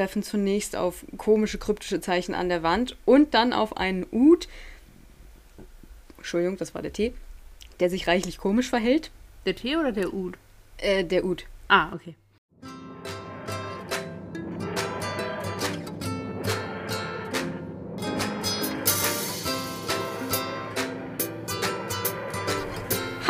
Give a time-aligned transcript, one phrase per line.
[0.00, 4.48] treffen zunächst auf komische kryptische Zeichen an der Wand und dann auf einen Ud.
[6.16, 7.12] Entschuldigung, das war der Tee,
[7.80, 9.10] der sich reichlich komisch verhält.
[9.44, 10.38] Der Tee oder der Ud?
[10.78, 11.44] Äh, der Ud.
[11.68, 12.14] Ah, okay.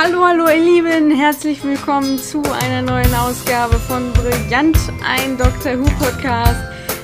[0.03, 5.84] Hallo, hallo ihr Lieben, herzlich willkommen zu einer neuen Ausgabe von Brillant, ein Doctor Who
[6.03, 6.59] Podcast.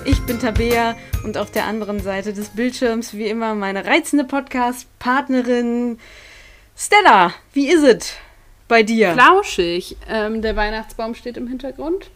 [0.06, 5.98] Ich bin Tabea und auf der anderen Seite des Bildschirms wie immer meine reizende Podcast-Partnerin
[6.74, 7.34] Stella.
[7.52, 8.14] Wie ist es
[8.66, 9.12] bei dir?
[9.12, 9.98] Flauschig.
[10.08, 12.08] Ähm, der Weihnachtsbaum steht im Hintergrund.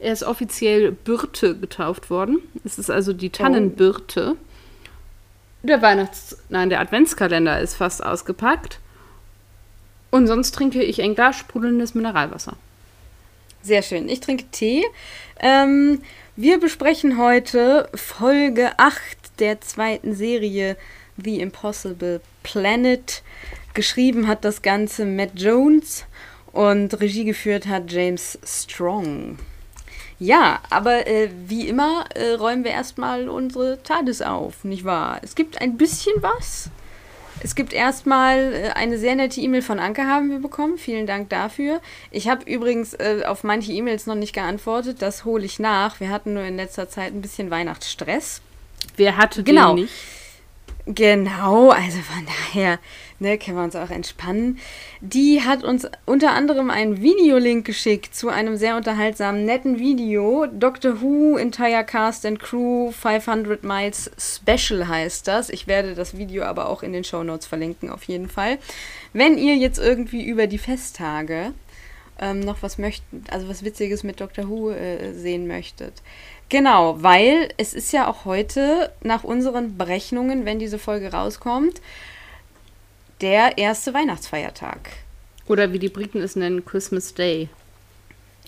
[0.00, 2.40] Er ist offiziell Birte getauft worden.
[2.64, 4.34] Es ist also die Tannenbirte.
[5.62, 8.80] Der Weihnachts-, nein, der Adventskalender ist fast ausgepackt.
[10.12, 12.56] Und sonst trinke ich ein Glas sprudelndes Mineralwasser.
[13.62, 14.10] Sehr schön.
[14.10, 14.84] Ich trinke Tee.
[15.40, 16.02] Ähm,
[16.36, 19.00] wir besprechen heute Folge 8
[19.38, 20.76] der zweiten Serie
[21.16, 23.22] The Impossible Planet.
[23.72, 26.04] Geschrieben hat das Ganze Matt Jones
[26.52, 29.38] und Regie geführt hat James Strong.
[30.18, 35.20] Ja, aber äh, wie immer äh, räumen wir erstmal unsere TARDIS auf, nicht wahr?
[35.22, 36.68] Es gibt ein bisschen was.
[37.44, 40.78] Es gibt erstmal äh, eine sehr nette E-Mail von Anke haben wir bekommen.
[40.78, 41.80] Vielen Dank dafür.
[42.10, 45.02] Ich habe übrigens äh, auf manche E-Mails noch nicht geantwortet.
[45.02, 45.98] Das hole ich nach.
[46.00, 48.40] Wir hatten nur in letzter Zeit ein bisschen Weihnachtsstress.
[48.96, 49.74] Wer hatte Genau.
[49.74, 49.94] den nicht?
[50.86, 52.78] Genau, also von daher
[53.22, 54.58] ne, können wir uns auch entspannen.
[55.00, 60.46] Die hat uns unter anderem einen Videolink geschickt zu einem sehr unterhaltsamen, netten Video.
[60.46, 65.48] Doctor Who Entire Cast and Crew 500 Miles Special heißt das.
[65.48, 68.58] Ich werde das Video aber auch in den Show Notes verlinken, auf jeden Fall.
[69.14, 71.52] Wenn ihr jetzt irgendwie über die Festtage
[72.18, 75.94] ähm, noch was möchtet, also was Witziges mit Doctor Who äh, sehen möchtet.
[76.48, 81.80] Genau, weil es ist ja auch heute nach unseren Berechnungen, wenn diese Folge rauskommt,
[83.22, 84.90] der erste Weihnachtsfeiertag.
[85.46, 87.48] Oder wie die Briten es nennen, Christmas Day.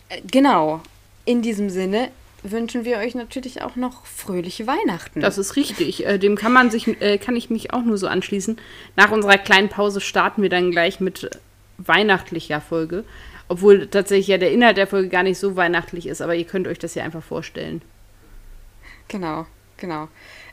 [0.09, 0.81] Äh, Genau.
[1.25, 2.11] In diesem Sinne
[2.43, 5.21] wünschen wir euch natürlich auch noch fröhliche Weihnachten.
[5.21, 6.05] Das ist richtig.
[6.05, 8.59] Äh, dem kann man sich, äh, kann ich mich auch nur so anschließen.
[8.97, 11.31] Nach unserer kleinen Pause starten wir dann gleich mit
[11.79, 13.05] weihnachtlicher Folge.
[13.49, 16.67] Obwohl tatsächlich ja der Inhalt der Folge gar nicht so weihnachtlich ist, aber ihr könnt
[16.67, 17.83] euch das ja einfach vorstellen.
[19.09, 19.47] Genau,
[19.77, 20.09] genau.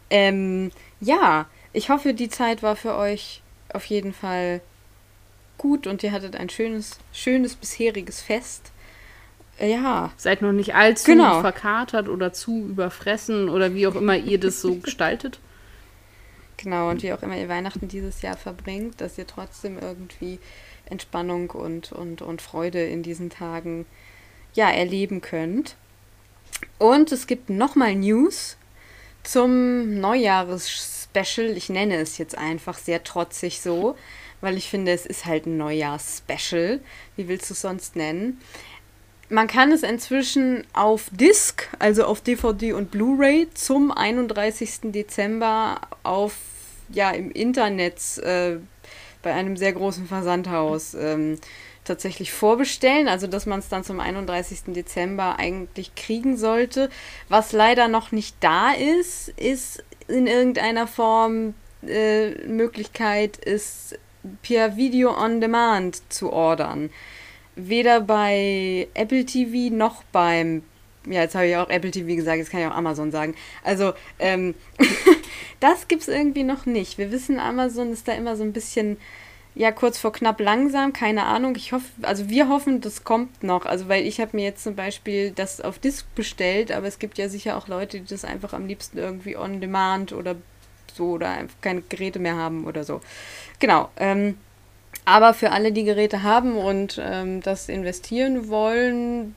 [0.09, 3.40] Ähm, ja, ich hoffe, die Zeit war für euch
[3.73, 4.61] auf jeden Fall
[5.57, 8.71] gut und ihr hattet ein schönes, schönes bisheriges Fest.
[9.59, 11.41] Äh, Ja, Seid noch nicht allzu Genau.
[11.41, 15.39] verkatert oder zu überfressen oder wie auch immer ihr das so gestaltet.
[16.57, 16.89] genau.
[16.89, 20.39] Und wie auch immer ihr Weihnachten dieses Jahr verbringt, dass ihr trotzdem irgendwie
[20.85, 23.85] Entspannung und, und, und Freude in diesen Tagen
[24.53, 25.75] ja, erleben könnt.
[26.77, 28.57] Und es gibt nochmal News
[29.23, 29.99] zum
[31.13, 31.57] Neujahres-Special.
[31.57, 33.95] Ich nenne es jetzt einfach sehr trotzig so,
[34.41, 36.79] weil ich finde, es ist halt ein Neujahrs-Special.
[37.15, 38.39] Wie willst du es sonst nennen?
[39.29, 44.91] Man kann es inzwischen auf Disc, also auf DVD und Blu-ray, zum 31.
[44.91, 46.35] Dezember auf,
[46.89, 48.57] ja, im Internet äh,
[49.21, 51.37] bei einem sehr großen Versandhaus ähm,
[51.85, 53.07] tatsächlich vorbestellen.
[53.07, 54.73] Also, dass man es dann zum 31.
[54.73, 56.89] Dezember eigentlich kriegen sollte.
[57.29, 61.53] Was leider noch nicht da ist, ist in irgendeiner Form
[61.87, 63.95] äh, Möglichkeit, es
[64.43, 66.89] per Video on Demand zu ordern
[67.55, 70.63] weder bei Apple TV noch beim,
[71.05, 73.35] ja, jetzt habe ich auch Apple TV gesagt, jetzt kann ich auch Amazon sagen.
[73.63, 74.55] Also, ähm,
[75.59, 76.97] das gibt es irgendwie noch nicht.
[76.97, 78.97] Wir wissen, Amazon ist da immer so ein bisschen,
[79.53, 81.55] ja, kurz vor knapp langsam, keine Ahnung.
[81.57, 83.65] Ich hoffe, also wir hoffen, das kommt noch.
[83.65, 87.17] Also, weil ich habe mir jetzt zum Beispiel das auf Disc bestellt, aber es gibt
[87.17, 90.35] ja sicher auch Leute, die das einfach am liebsten irgendwie on demand oder
[90.93, 93.01] so oder einfach keine Geräte mehr haben oder so.
[93.59, 93.89] Genau.
[93.97, 94.37] Ähm,
[95.03, 99.35] aber für alle, die Geräte haben und ähm, das investieren wollen,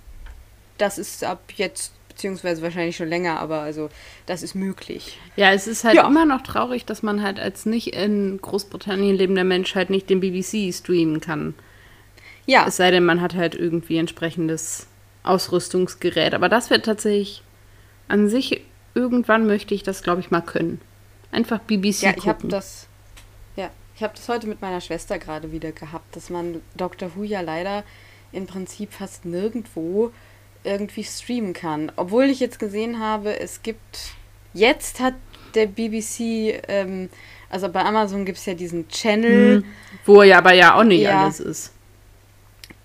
[0.79, 3.89] das ist ab jetzt, beziehungsweise wahrscheinlich schon länger, aber also
[4.27, 5.19] das ist möglich.
[5.37, 6.07] Ja, es ist halt Ja.
[6.07, 10.21] immer noch traurig, dass man halt als nicht in Großbritannien lebender Mensch halt nicht den
[10.21, 11.55] BBC streamen kann.
[12.47, 14.87] Ja, Es sei denn, man hat halt irgendwie entsprechendes
[15.23, 16.35] Ausrüstungsgerät.
[16.35, 17.43] Aber das wird tatsächlich
[18.09, 18.61] an sich,
[18.95, 20.81] irgendwann möchte ich das, glaube ich, mal können.
[21.33, 22.51] Einfach BBC ja ich habe gucken.
[22.51, 22.87] das,
[23.57, 27.25] ja, ich habe das heute mit meiner Schwester gerade wieder gehabt, dass man Doctor Who
[27.25, 27.83] ja leider
[28.31, 30.13] im Prinzip fast nirgendwo
[30.65, 31.93] irgendwie streamen kann.
[31.97, 34.15] Obwohl ich jetzt gesehen habe, es gibt,
[34.53, 35.15] jetzt hat
[35.55, 37.09] der BBC, ähm,
[37.51, 39.65] also bei Amazon gibt es ja diesen Channel, Hm,
[40.05, 41.23] Wo ja aber ja auch nicht Ja.
[41.23, 41.73] alles ist.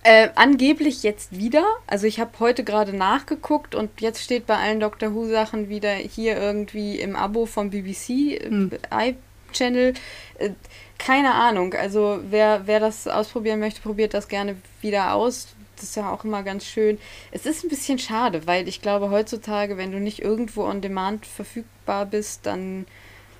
[0.02, 1.64] Äh, angeblich jetzt wieder.
[1.86, 5.92] Also ich habe heute gerade nachgeguckt und jetzt steht bei allen Doctor Who Sachen wieder
[5.92, 8.70] hier irgendwie im Abo vom BBC hm.
[8.90, 9.92] i-Channel.
[10.38, 10.50] Äh,
[10.98, 11.74] keine Ahnung.
[11.74, 15.48] Also wer, wer das ausprobieren möchte, probiert das gerne wieder aus.
[15.80, 16.98] Das ist ja auch immer ganz schön.
[17.32, 21.26] Es ist ein bisschen schade, weil ich glaube heutzutage, wenn du nicht irgendwo on demand
[21.26, 22.86] verfügbar bist, dann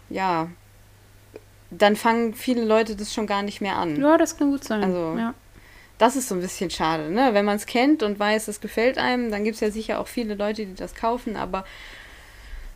[0.09, 0.49] ja,
[1.71, 4.01] dann fangen viele Leute das schon gar nicht mehr an.
[4.01, 4.83] Ja, das kann gut sein.
[4.83, 5.35] Also, ja.
[5.99, 7.31] das ist so ein bisschen schade, ne?
[7.33, 10.09] Wenn man es kennt und weiß, es gefällt einem, dann gibt es ja sicher auch
[10.09, 11.65] viele Leute, die das kaufen, aber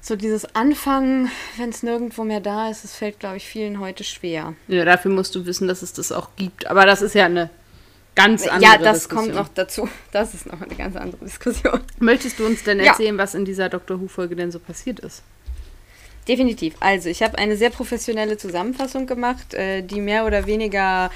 [0.01, 4.05] so dieses Anfangen, wenn es nirgendwo mehr da ist, das fällt, glaube ich, vielen heute
[4.05, 4.55] schwer.
[4.69, 6.67] Ja, dafür musst du wissen, dass es das auch gibt.
[6.67, 7.49] Aber das ist ja eine
[8.15, 9.25] ganz andere Ja, das Diskussion.
[9.27, 9.89] kommt noch dazu.
[10.13, 11.81] Das ist noch eine ganz andere Diskussion.
[11.99, 13.23] Möchtest du uns denn erzählen, ja.
[13.23, 14.01] was in dieser Dr.
[14.01, 15.23] Who-Folge denn so passiert ist?
[16.29, 16.75] Definitiv.
[16.81, 21.11] Also, ich habe eine sehr professionelle Zusammenfassung gemacht, äh, die mehr oder weniger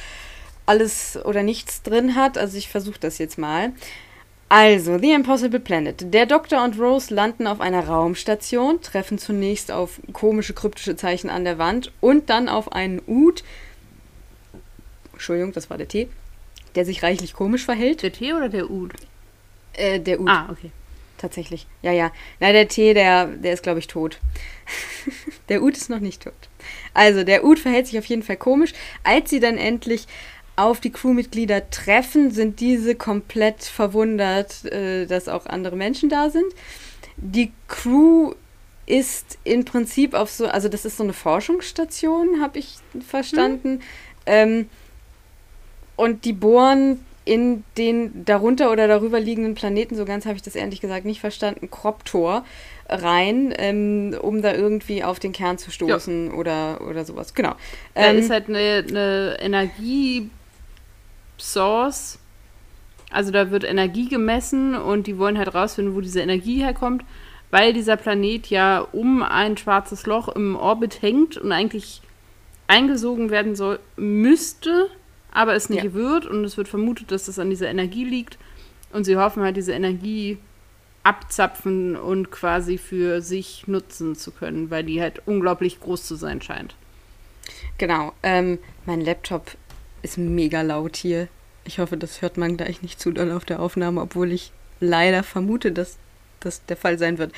[0.66, 2.36] alles oder nichts drin hat.
[2.36, 3.72] Also, ich versuche das jetzt mal.
[4.50, 6.12] Also, The Impossible Planet.
[6.12, 11.44] Der Doktor und Rose landen auf einer Raumstation, treffen zunächst auf komische kryptische Zeichen an
[11.44, 13.44] der Wand und dann auf einen Ud.
[15.12, 16.08] Entschuldigung, das war der Tee.
[16.74, 18.02] Der sich reichlich komisch verhält.
[18.02, 18.92] Der Tee oder der Ud?
[19.74, 20.28] Äh, der Ud.
[20.28, 20.70] Ah, okay.
[21.18, 21.66] Tatsächlich.
[21.82, 22.12] Ja, ja.
[22.38, 24.18] Na, der Tee, der, der ist, glaube ich, tot.
[25.48, 26.34] der Ud ist noch nicht tot.
[26.94, 28.72] Also, der Ud verhält sich auf jeden Fall komisch.
[29.02, 30.06] Als sie dann endlich
[30.56, 36.52] auf die Crewmitglieder treffen, sind diese komplett verwundert, äh, dass auch andere Menschen da sind.
[37.16, 38.34] Die Crew
[38.86, 42.76] ist im Prinzip auf so, also das ist so eine Forschungsstation, habe ich
[43.06, 43.74] verstanden.
[43.74, 43.80] Hm.
[44.26, 44.70] Ähm,
[45.98, 50.54] und die bohren in den darunter oder darüber liegenden Planeten, so ganz habe ich das
[50.54, 52.44] ehrlich gesagt nicht verstanden, Kroptor
[52.88, 56.32] rein, ähm, um da irgendwie auf den Kern zu stoßen ja.
[56.34, 57.34] oder, oder sowas.
[57.34, 57.54] Genau.
[57.94, 60.30] Da ähm, ist halt eine, eine Energiesource.
[63.10, 67.04] Also da wird Energie gemessen und die wollen halt rausfinden, wo diese Energie herkommt,
[67.50, 72.02] weil dieser Planet ja um ein schwarzes Loch im Orbit hängt und eigentlich
[72.68, 74.88] eingesogen werden soll, müsste
[75.32, 75.94] aber es nicht ja.
[75.94, 78.38] wird und es wird vermutet, dass das an dieser Energie liegt
[78.92, 80.38] und sie hoffen halt, diese Energie
[81.02, 86.42] abzapfen und quasi für sich nutzen zu können, weil die halt unglaublich groß zu sein
[86.42, 86.74] scheint.
[87.78, 88.12] Genau.
[88.22, 89.56] Ähm, mein Laptop
[90.02, 91.28] ist mega laut hier.
[91.64, 95.22] Ich hoffe, das hört man gleich nicht zu doll auf der Aufnahme, obwohl ich leider
[95.22, 95.96] vermute, dass
[96.40, 97.32] das der Fall sein wird.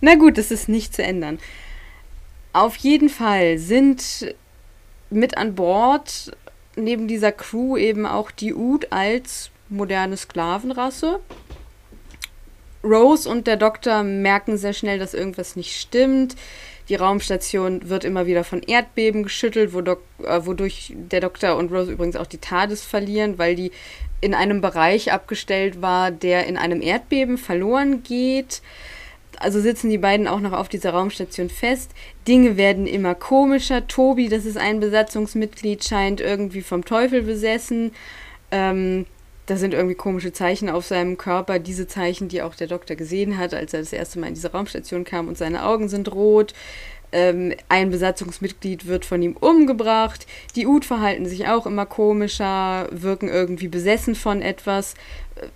[0.00, 1.38] Na gut, das ist nicht zu ändern.
[2.52, 4.34] Auf jeden Fall sind
[5.10, 6.36] mit an Bord
[6.76, 11.20] neben dieser Crew eben auch die Ud als moderne Sklavenrasse.
[12.84, 16.34] Rose und der Doktor merken sehr schnell, dass irgendwas nicht stimmt.
[16.88, 22.26] Die Raumstation wird immer wieder von Erdbeben geschüttelt, wodurch der Doktor und Rose übrigens auch
[22.26, 23.70] die TARDIS verlieren, weil die
[24.20, 28.62] in einem Bereich abgestellt war, der in einem Erdbeben verloren geht
[29.38, 31.92] also sitzen die beiden auch noch auf dieser Raumstation fest.
[32.26, 33.86] Dinge werden immer komischer.
[33.86, 37.92] Tobi, das ist ein Besatzungsmitglied, scheint irgendwie vom Teufel besessen.
[38.50, 39.06] Ähm,
[39.46, 41.58] da sind irgendwie komische Zeichen auf seinem Körper.
[41.58, 44.52] Diese Zeichen, die auch der Doktor gesehen hat, als er das erste Mal in diese
[44.52, 46.54] Raumstation kam und seine Augen sind rot.
[47.12, 50.26] Ähm, ein Besatzungsmitglied wird von ihm umgebracht.
[50.56, 54.94] Die Ud verhalten sich auch immer komischer, wirken irgendwie besessen von etwas.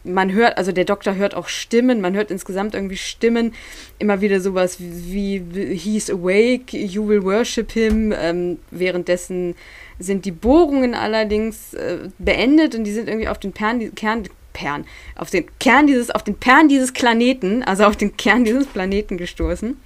[0.04, 3.54] Man hört, also der Doktor hört auch Stimmen, man hört insgesamt irgendwie Stimmen.
[3.98, 8.12] Immer wieder sowas wie, wie He's awake, you will worship him.
[8.16, 9.54] Ähm, währenddessen
[9.98, 14.84] sind die Bohrungen allerdings äh, beendet und die sind irgendwie auf den Pern, Kern, Pern,
[15.14, 19.16] auf den Kern dieses, auf den Pern dieses Planeten, also auf den Kern dieses Planeten
[19.16, 19.76] gestoßen.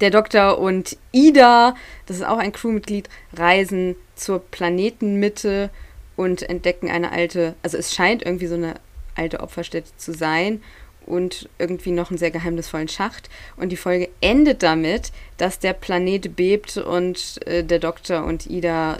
[0.00, 1.74] Der Doktor und Ida,
[2.06, 5.70] das ist auch ein Crewmitglied, reisen zur Planetenmitte
[6.16, 8.74] und entdecken eine alte, also es scheint irgendwie so eine
[9.14, 10.62] alte Opferstätte zu sein
[11.06, 13.28] und irgendwie noch einen sehr geheimnisvollen Schacht.
[13.56, 18.98] Und die Folge endet damit, dass der Planet bebt und äh, der Doktor und Ida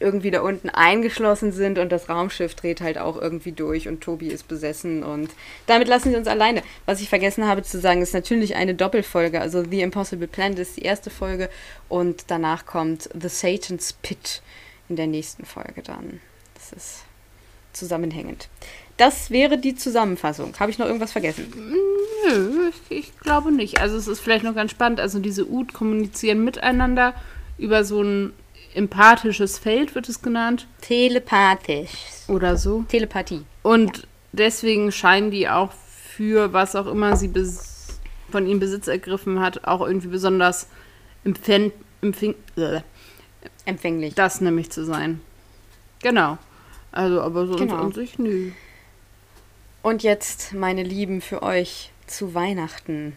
[0.00, 4.28] irgendwie da unten eingeschlossen sind und das Raumschiff dreht halt auch irgendwie durch und Tobi
[4.28, 5.30] ist besessen und
[5.66, 6.62] damit lassen sie uns alleine.
[6.86, 9.40] Was ich vergessen habe zu sagen, ist natürlich eine Doppelfolge.
[9.40, 11.48] Also The Impossible Planet ist die erste Folge
[11.88, 14.42] und danach kommt The Satan's Pit
[14.88, 16.20] in der nächsten Folge dann.
[16.54, 17.04] Das ist
[17.72, 18.48] zusammenhängend.
[18.96, 20.54] Das wäre die Zusammenfassung.
[20.60, 21.52] Habe ich noch irgendwas vergessen?
[22.26, 23.80] Nö, ich, glaube nicht.
[23.80, 25.00] Also es ist vielleicht noch ganz spannend.
[25.00, 27.14] Also diese Ud kommunizieren miteinander
[27.58, 28.32] über so ein
[28.74, 30.66] empathisches Feld wird es genannt.
[30.80, 31.90] Telepathisch.
[32.28, 32.84] Oder so.
[32.88, 33.44] Telepathie.
[33.62, 34.02] Und ja.
[34.32, 37.32] deswegen scheinen die auch für was auch immer sie
[38.30, 40.68] von ihm Besitz ergriffen hat, auch irgendwie besonders
[41.24, 41.72] empfäng
[42.56, 42.80] äh,
[43.64, 44.14] empfänglich.
[44.14, 45.20] Das nämlich zu sein.
[46.02, 46.38] Genau.
[46.90, 47.76] Also, aber sonst genau.
[47.76, 48.50] an sich nö.
[49.82, 53.16] Und jetzt, meine Lieben, für euch zu Weihnachten.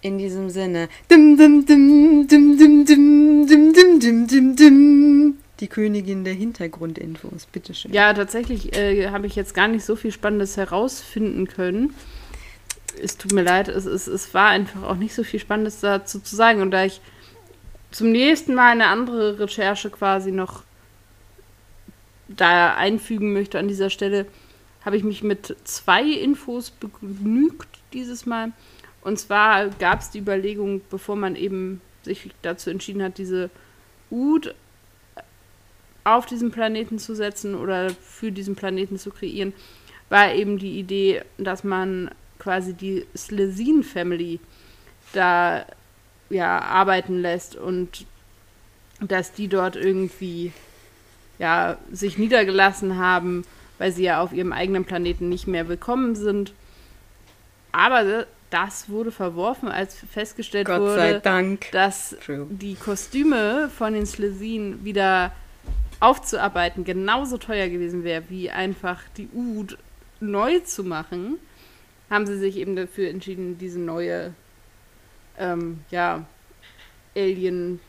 [0.00, 0.88] In diesem Sinne.
[1.10, 5.38] Dim, dim, dim, dim, dim, dim, dim, dim, dim, dim, dim.
[5.58, 7.92] Die Königin der Hintergrundinfos, bitteschön.
[7.92, 11.94] Ja, tatsächlich äh, habe ich jetzt gar nicht so viel Spannendes herausfinden können.
[13.02, 16.20] Es tut mir leid, es, es, es war einfach auch nicht so viel Spannendes dazu
[16.20, 16.62] zu sagen.
[16.62, 17.00] Und da ich
[17.90, 20.62] zum nächsten Mal eine andere Recherche quasi noch
[22.28, 24.26] da einfügen möchte an dieser Stelle,
[24.84, 28.52] habe ich mich mit zwei Infos begnügt dieses Mal.
[29.02, 33.50] Und zwar gab es die Überlegung, bevor man eben sich dazu entschieden hat, diese
[34.10, 34.54] Ud
[36.04, 39.52] auf diesen Planeten zu setzen oder für diesen Planeten zu kreieren,
[40.08, 44.40] war eben die Idee, dass man quasi die Slezin Family
[45.12, 45.66] da
[46.30, 48.06] ja arbeiten lässt und
[49.00, 50.52] dass die dort irgendwie
[51.38, 53.44] ja sich niedergelassen haben
[53.78, 56.52] weil sie ja auf ihrem eigenen Planeten nicht mehr willkommen sind.
[57.72, 61.20] Aber das wurde verworfen, als festgestellt wurde,
[61.72, 62.46] dass True.
[62.50, 65.32] die Kostüme von den Slezin wieder
[66.00, 69.76] aufzuarbeiten genauso teuer gewesen wäre, wie einfach die Ud
[70.20, 71.38] neu zu machen,
[72.10, 74.32] haben sie sich eben dafür entschieden, diese neue
[75.38, 76.24] ähm, ja,
[77.16, 77.80] Alien-Form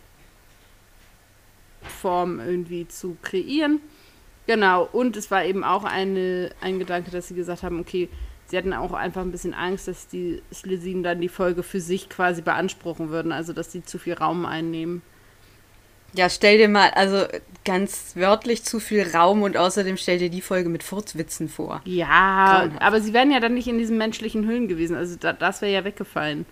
[2.40, 3.80] irgendwie zu kreieren.
[4.48, 8.10] Genau, und es war eben auch eine, ein Gedanke, dass sie gesagt haben, okay,
[8.50, 12.10] sie hatten auch einfach ein bisschen Angst, dass die Slesinen dann die Folge für sich
[12.10, 15.02] quasi beanspruchen würden, also dass sie zu viel Raum einnehmen.
[16.14, 17.26] Ja, stell dir mal, also
[17.66, 21.82] ganz wörtlich zu viel Raum und außerdem stell dir die Folge mit Furzwitzen vor.
[21.86, 22.82] Ja, Grauenhaft.
[22.82, 25.72] aber sie wären ja dann nicht in diesen menschlichen Hüllen gewesen, also da, das wäre
[25.72, 26.48] ja weggefallen.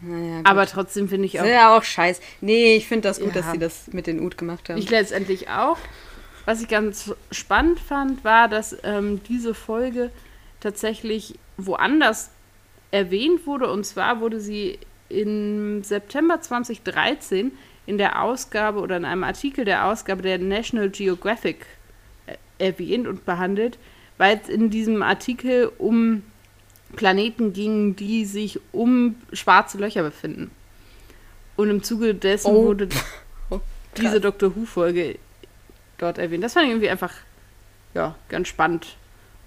[0.00, 1.44] Naja, aber trotzdem finde ich auch.
[1.44, 2.22] Ja, auch scheiße.
[2.40, 3.42] Nee, ich finde das gut, ja.
[3.42, 4.78] dass sie das mit den Ut gemacht haben.
[4.78, 5.78] Ich letztendlich auch.
[6.44, 10.12] Was ich ganz spannend fand, war, dass ähm, diese Folge
[10.60, 12.30] tatsächlich woanders
[12.90, 13.70] erwähnt wurde.
[13.70, 17.52] Und zwar wurde sie im September 2013
[17.86, 21.64] in der Ausgabe oder in einem Artikel der Ausgabe der National Geographic
[22.26, 23.78] äh, erwähnt und behandelt,
[24.18, 26.22] weil es in diesem Artikel um
[26.96, 30.50] Planeten ging, die sich um schwarze Löcher befinden.
[31.56, 32.66] Und im Zuge dessen oh.
[32.66, 32.88] wurde
[33.50, 33.60] oh,
[33.96, 35.18] diese Doctor Who-Folge
[35.98, 36.44] dort erwähnt.
[36.44, 37.12] Das fand ich irgendwie einfach,
[37.94, 38.96] ja, ganz spannend.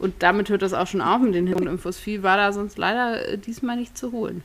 [0.01, 1.99] Und damit hört das auch schon auf mit den Hintergrundinfos.
[1.99, 4.43] Viel war da sonst leider äh, diesmal nicht zu holen.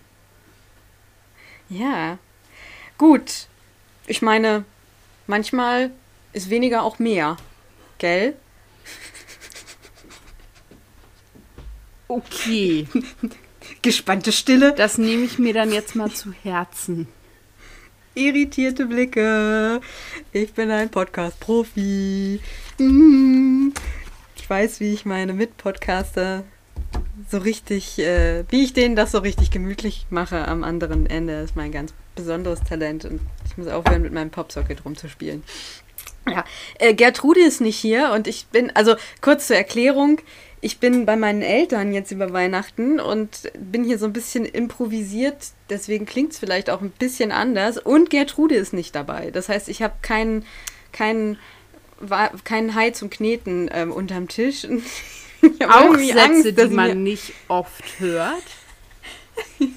[1.71, 2.19] Ja.
[2.99, 3.47] Gut.
[4.07, 4.67] Ich meine,
[5.27, 5.93] manchmal
[6.35, 7.39] ist weniger auch mehr.
[7.99, 8.37] Gell?
[12.09, 12.87] Okay.
[13.83, 14.73] Gespannte Stille.
[14.75, 17.09] Das nehme ich mir dann jetzt mal zu Herzen
[18.17, 19.81] irritierte Blicke.
[20.33, 22.41] Ich bin ein Podcast-Profi.
[22.79, 23.73] Mhm.
[24.49, 26.45] Weiß, wie ich meine Mitpodcaster
[27.31, 31.41] so richtig, äh, wie ich denen das so richtig gemütlich mache am anderen Ende.
[31.41, 35.43] Ist mein ganz besonderes Talent und ich muss aufhören, mit meinem Popsocket rumzuspielen.
[36.29, 36.45] Ja,
[36.79, 40.21] äh, Gertrude ist nicht hier und ich bin, also kurz zur Erklärung,
[40.61, 45.37] ich bin bei meinen Eltern jetzt über Weihnachten und bin hier so ein bisschen improvisiert.
[45.71, 47.79] Deswegen klingt es vielleicht auch ein bisschen anders.
[47.79, 49.31] Und Gertrude ist nicht dabei.
[49.31, 50.45] Das heißt, ich habe keinen
[50.93, 51.39] keinen
[52.45, 54.65] keinen Hai zum Kneten ähm, unterm Tisch.
[55.69, 58.43] auch Sätze, Angst, die man nicht oft hört.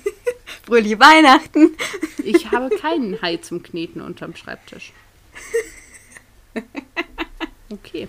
[0.65, 1.75] Fröhliche Weihnachten.
[2.23, 4.93] ich habe keinen Hai zum Kneten unterm Schreibtisch.
[7.71, 8.07] Okay.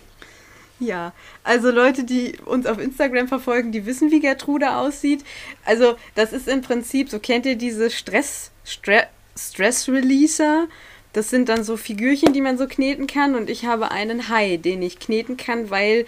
[0.79, 1.13] Ja,
[1.45, 5.25] also Leute, die uns auf Instagram verfolgen, die wissen, wie Gertrude aussieht.
[5.65, 10.69] Also das ist im Prinzip, so kennt ihr diese Stress, Stre Stress Releaser.
[11.13, 13.35] Das sind dann so Figürchen, die man so kneten kann.
[13.35, 16.07] Und ich habe einen Hai, den ich kneten kann, weil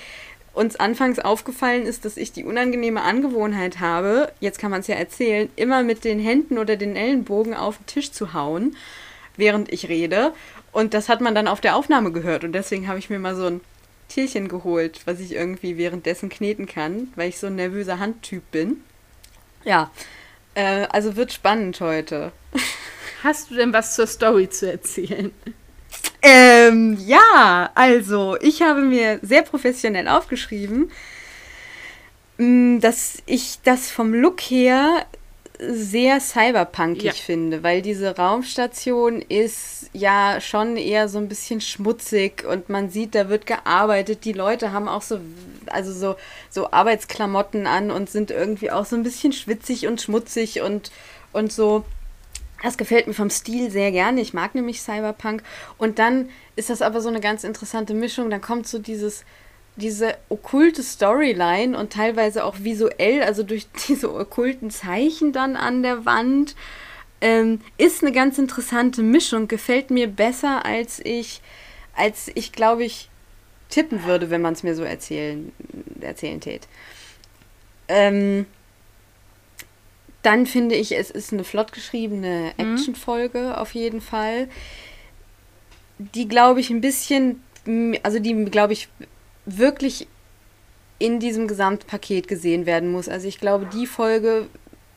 [0.55, 4.97] uns anfangs aufgefallen ist, dass ich die unangenehme Angewohnheit habe, jetzt kann man es ja
[4.97, 8.77] erzählen, immer mit den Händen oder den Ellenbogen auf den Tisch zu hauen,
[9.37, 10.35] während ich rede.
[10.71, 12.45] Und das hat man dann auf der Aufnahme gehört.
[12.45, 13.61] Und deswegen habe ich mir mal so ein
[14.09, 18.83] Tierchen geholt, was ich irgendwie währenddessen kneten kann, weil ich so ein nervöser Handtyp bin.
[19.65, 19.91] Ja,
[20.55, 22.33] äh, also wird spannend heute.
[23.23, 25.33] Hast du denn was zur Story zu erzählen?
[26.23, 30.91] Ähm, ja, also ich habe mir sehr professionell aufgeschrieben,
[32.39, 35.07] mm, dass ich das vom Look her
[35.59, 37.13] sehr cyberpunkig ja.
[37.13, 43.15] finde, weil diese Raumstation ist ja schon eher so ein bisschen schmutzig und man sieht,
[43.15, 44.25] da wird gearbeitet.
[44.25, 45.21] Die Leute haben auch so,
[45.67, 46.17] also so,
[46.51, 50.91] so Arbeitsklamotten an und sind irgendwie auch so ein bisschen schwitzig und schmutzig und,
[51.33, 51.85] und so.
[52.63, 54.21] Das gefällt mir vom Stil sehr gerne.
[54.21, 55.43] Ich mag nämlich Cyberpunk.
[55.79, 58.31] Und dann ist das aber so eine ganz interessante Mischung.
[58.31, 59.25] Dann kommt so dieses
[59.77, 66.05] diese okkulte Storyline und teilweise auch visuell, also durch diese okkulten Zeichen dann an der
[66.05, 66.55] Wand,
[67.21, 69.49] ähm, ist eine ganz interessante Mischung.
[69.49, 71.41] Gefällt mir besser, als ich,
[71.95, 73.09] als ich glaube ich
[73.71, 75.53] tippen würde, wenn man es mir so erzählen,
[76.01, 76.69] erzählen tät.
[77.89, 78.47] Ähm,
[80.23, 82.75] dann finde ich, es ist eine flott geschriebene mhm.
[82.75, 84.49] Actionfolge auf jeden Fall,
[85.99, 87.43] die glaube ich ein bisschen,
[88.03, 88.89] also die glaube ich
[89.45, 90.07] wirklich
[90.99, 93.09] in diesem Gesamtpaket gesehen werden muss.
[93.09, 94.47] Also ich glaube, die Folge,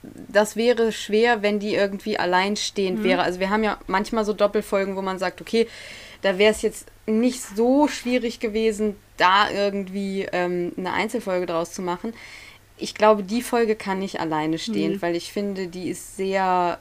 [0.03, 3.03] das wäre schwer, wenn die irgendwie alleinstehend mhm.
[3.03, 3.23] wäre.
[3.23, 5.67] Also wir haben ja manchmal so Doppelfolgen, wo man sagt, okay,
[6.21, 11.81] da wäre es jetzt nicht so schwierig gewesen, da irgendwie ähm, eine Einzelfolge draus zu
[11.81, 12.13] machen.
[12.77, 15.01] Ich glaube, die Folge kann nicht alleine stehen, mhm.
[15.01, 16.79] weil ich finde, die ist sehr,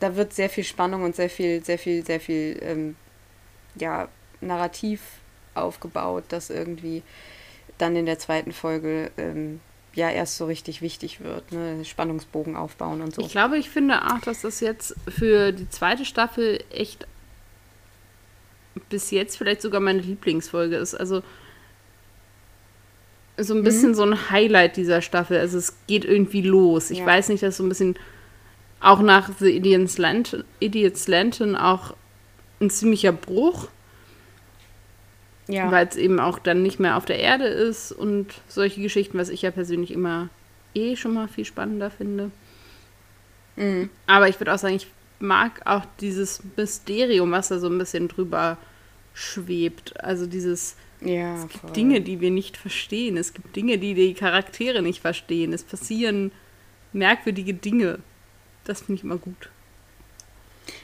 [0.00, 2.96] da wird sehr viel Spannung und sehr viel, sehr viel, sehr viel, ähm,
[3.76, 4.08] ja,
[4.40, 5.00] Narrativ
[5.54, 7.02] aufgebaut, das irgendwie
[7.78, 9.60] dann in der zweiten Folge ähm,
[9.94, 11.52] ja erst so richtig wichtig wird.
[11.52, 11.84] Ne?
[11.84, 13.22] Spannungsbogen aufbauen und so.
[13.22, 17.06] Ich glaube, ich finde auch, dass das jetzt für die zweite Staffel echt
[18.88, 20.94] bis jetzt vielleicht sogar meine Lieblingsfolge ist.
[20.94, 21.22] Also
[23.36, 23.94] so ein bisschen mhm.
[23.94, 25.38] so ein Highlight dieser Staffel.
[25.38, 26.90] Also es geht irgendwie los.
[26.90, 27.06] Ich ja.
[27.06, 27.96] weiß nicht, dass so ein bisschen
[28.80, 31.94] auch nach The Idiot's Lantern, Idiot's Lantern auch
[32.60, 33.68] ein ziemlicher Bruch
[35.48, 35.70] ja.
[35.70, 39.28] Weil es eben auch dann nicht mehr auf der Erde ist und solche Geschichten, was
[39.28, 40.28] ich ja persönlich immer
[40.74, 42.30] eh schon mal viel spannender finde.
[43.56, 43.90] Mhm.
[44.06, 44.86] Aber ich würde auch sagen, ich
[45.18, 48.56] mag auch dieses Mysterium, was da so ein bisschen drüber
[49.14, 50.02] schwebt.
[50.02, 51.72] Also dieses, ja, es gibt voll.
[51.72, 53.16] Dinge, die wir nicht verstehen.
[53.16, 55.52] Es gibt Dinge, die die Charaktere nicht verstehen.
[55.52, 56.32] Es passieren
[56.92, 58.00] merkwürdige Dinge.
[58.64, 59.50] Das finde ich immer gut.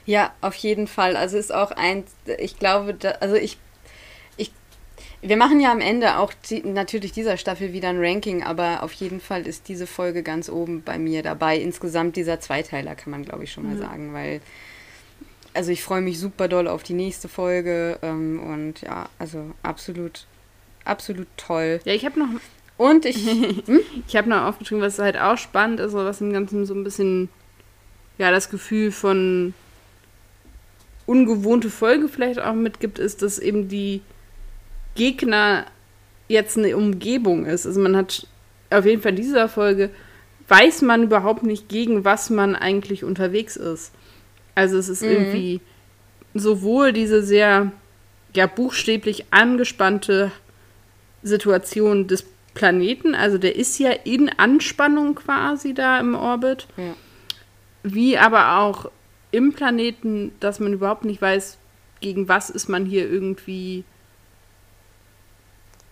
[0.06, 1.16] Ja, auf jeden Fall.
[1.16, 2.04] Also ist auch ein,
[2.38, 3.58] ich glaube, da, also ich
[5.20, 8.92] wir machen ja am Ende auch die, natürlich dieser Staffel wieder ein Ranking, aber auf
[8.92, 11.58] jeden Fall ist diese Folge ganz oben bei mir dabei.
[11.58, 13.80] Insgesamt dieser Zweiteiler kann man, glaube ich, schon mal mhm.
[13.80, 14.40] sagen, weil
[15.58, 20.28] also ich freue mich super doll auf die nächste Folge ähm, und ja, also absolut,
[20.84, 21.80] absolut toll.
[21.84, 22.28] Ja, ich habe noch
[22.76, 23.26] und ich
[23.66, 23.80] hm?
[24.06, 27.28] ich habe noch aufgeschrieben, was halt auch spannend ist, was im Ganzen so ein bisschen
[28.18, 29.52] ja das Gefühl von
[31.06, 34.00] ungewohnte Folge vielleicht auch mitgibt, ist, dass eben die
[34.94, 35.66] Gegner
[36.28, 37.66] jetzt eine Umgebung ist.
[37.66, 38.28] Also man hat
[38.70, 39.90] auf jeden Fall in dieser Folge,
[40.46, 43.90] weiß man überhaupt nicht, gegen was man eigentlich unterwegs ist.
[44.58, 45.10] Also es ist mhm.
[45.10, 45.60] irgendwie
[46.34, 47.70] sowohl diese sehr
[48.34, 50.32] ja, buchstäblich angespannte
[51.22, 56.94] Situation des Planeten, also der ist ja in Anspannung quasi da im Orbit, ja.
[57.84, 58.90] wie aber auch
[59.30, 61.56] im Planeten, dass man überhaupt nicht weiß,
[62.00, 63.84] gegen was ist man hier irgendwie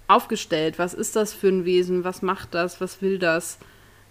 [0.08, 0.80] aufgestellt?
[0.80, 2.02] Was ist das für ein Wesen?
[2.02, 2.80] Was macht das?
[2.80, 3.58] Was will das?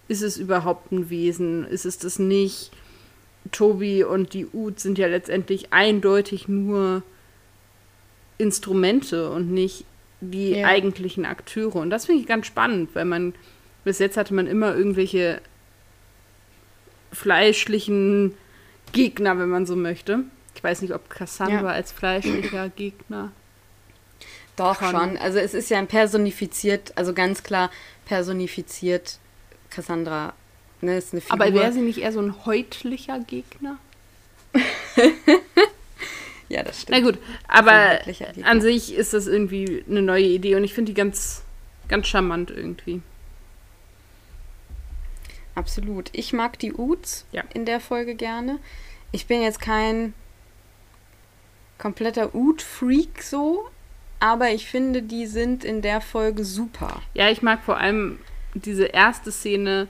[0.08, 1.65] Ist es überhaupt ein Wesen?
[1.65, 2.72] Ist es das nicht?
[3.52, 7.04] Tobi und die Ut sind ja letztendlich eindeutig nur
[8.38, 9.86] Instrumente und nicht
[10.22, 10.68] die ja.
[10.68, 11.76] eigentlichen Akteure.
[11.76, 13.34] Und das finde ich ganz spannend, weil man
[13.84, 15.42] bis jetzt hatte man immer irgendwelche
[17.14, 18.34] fleischlichen
[18.92, 20.24] Gegner, wenn man so möchte.
[20.56, 21.70] Ich weiß nicht, ob Cassandra ja.
[21.70, 23.32] als fleischlicher Gegner
[24.56, 24.92] doch, kann.
[24.92, 25.18] schon.
[25.18, 27.70] Also es ist ja ein personifiziert, also ganz klar
[28.06, 29.20] personifiziert
[29.70, 30.34] Cassandra.
[30.82, 31.34] Ne, ist eine Figur.
[31.34, 33.78] Aber wäre sie nicht eher so ein häutlicher Gegner?
[36.50, 37.00] ja, das stimmt.
[37.00, 38.00] Na gut, aber
[38.44, 41.44] an sich ist das irgendwie eine neue Idee und ich finde die ganz,
[41.88, 43.02] ganz charmant irgendwie.
[45.56, 46.10] Absolut.
[46.12, 47.44] Ich mag die Uts ja.
[47.54, 48.60] in der Folge gerne.
[49.12, 50.14] Ich bin jetzt kein
[51.78, 53.70] kompletter Ut-Freak so,
[54.20, 57.02] aber ich finde, die sind in der Folge super.
[57.14, 58.20] Ja, ich mag vor allem
[58.54, 59.88] diese erste Szene,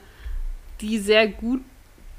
[0.81, 1.61] die sehr gut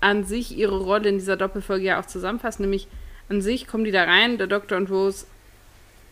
[0.00, 2.60] an sich ihre Rolle in dieser Doppelfolge ja auch zusammenfasst.
[2.60, 2.88] Nämlich
[3.28, 5.26] an sich kommen die da rein, der Doktor und Rose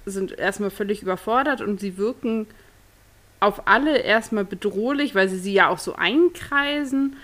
[0.06, 2.46] sind erstmal völlig überfordert und sie wirken
[3.40, 7.16] auf alle erstmal bedrohlich, weil sie sie ja auch so einkreisen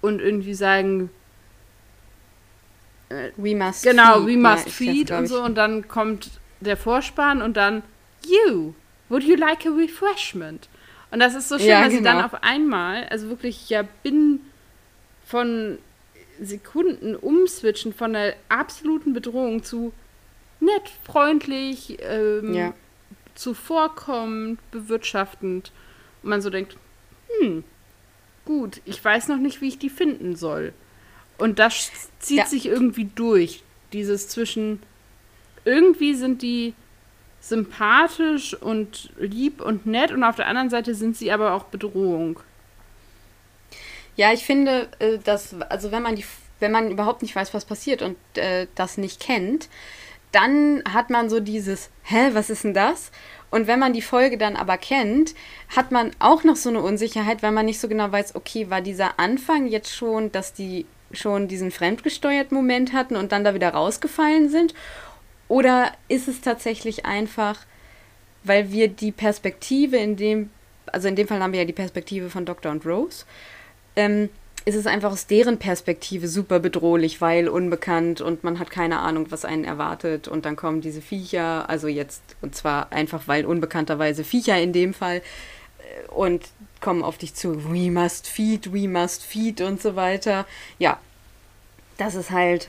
[0.00, 1.10] und irgendwie sagen,
[3.08, 4.26] äh, we must genau, feed.
[4.26, 6.30] we must ja, feed und so und dann kommt
[6.60, 7.82] der Vorspann und dann
[8.24, 8.74] You,
[9.08, 10.68] would you like a refreshment?
[11.10, 11.98] Und das ist so schön, ja, dass genau.
[11.98, 12.26] sie dann genau.
[12.26, 14.40] auf einmal, also wirklich ja binnen
[15.32, 15.78] von
[16.42, 19.94] Sekunden umswitchen von der absoluten Bedrohung zu
[20.60, 22.74] nett, freundlich, ähm, ja.
[23.34, 25.72] zuvorkommend, bewirtschaftend.
[26.22, 26.76] Und man so denkt,
[27.40, 27.64] hm,
[28.44, 30.74] gut, ich weiß noch nicht, wie ich die finden soll.
[31.38, 32.46] Und das zieht ja.
[32.46, 33.62] sich irgendwie durch.
[33.94, 34.82] Dieses zwischen,
[35.64, 36.74] irgendwie sind die
[37.40, 42.38] sympathisch und lieb und nett und auf der anderen Seite sind sie aber auch Bedrohung.
[44.16, 46.24] Ja, ich finde, äh, dass, also wenn man die,
[46.60, 49.68] wenn man überhaupt nicht weiß, was passiert und äh, das nicht kennt,
[50.32, 53.10] dann hat man so dieses, hä, was ist denn das?
[53.50, 55.34] Und wenn man die Folge dann aber kennt,
[55.76, 58.80] hat man auch noch so eine Unsicherheit, weil man nicht so genau weiß, okay, war
[58.80, 63.68] dieser Anfang jetzt schon, dass die schon diesen fremdgesteuerten Moment hatten und dann da wieder
[63.68, 64.72] rausgefallen sind?
[65.48, 67.66] Oder ist es tatsächlich einfach,
[68.42, 70.48] weil wir die Perspektive in dem,
[70.86, 72.72] also in dem Fall haben wir ja die Perspektive von Dr.
[72.72, 73.26] und Rose,
[73.96, 74.28] ähm,
[74.64, 79.26] ist es einfach aus deren Perspektive super bedrohlich, weil unbekannt und man hat keine Ahnung,
[79.30, 84.22] was einen erwartet und dann kommen diese Viecher, also jetzt, und zwar einfach, weil unbekannterweise
[84.22, 86.44] Viecher in dem Fall äh, und
[86.80, 90.46] kommen auf dich zu, we must feed, we must feed und so weiter.
[90.78, 90.98] Ja,
[91.96, 92.68] das ist halt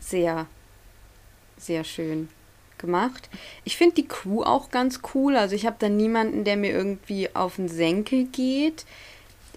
[0.00, 0.46] sehr,
[1.56, 2.28] sehr schön
[2.76, 3.30] gemacht.
[3.64, 7.34] Ich finde die Crew auch ganz cool, also ich habe da niemanden, der mir irgendwie
[7.34, 8.84] auf den Senkel geht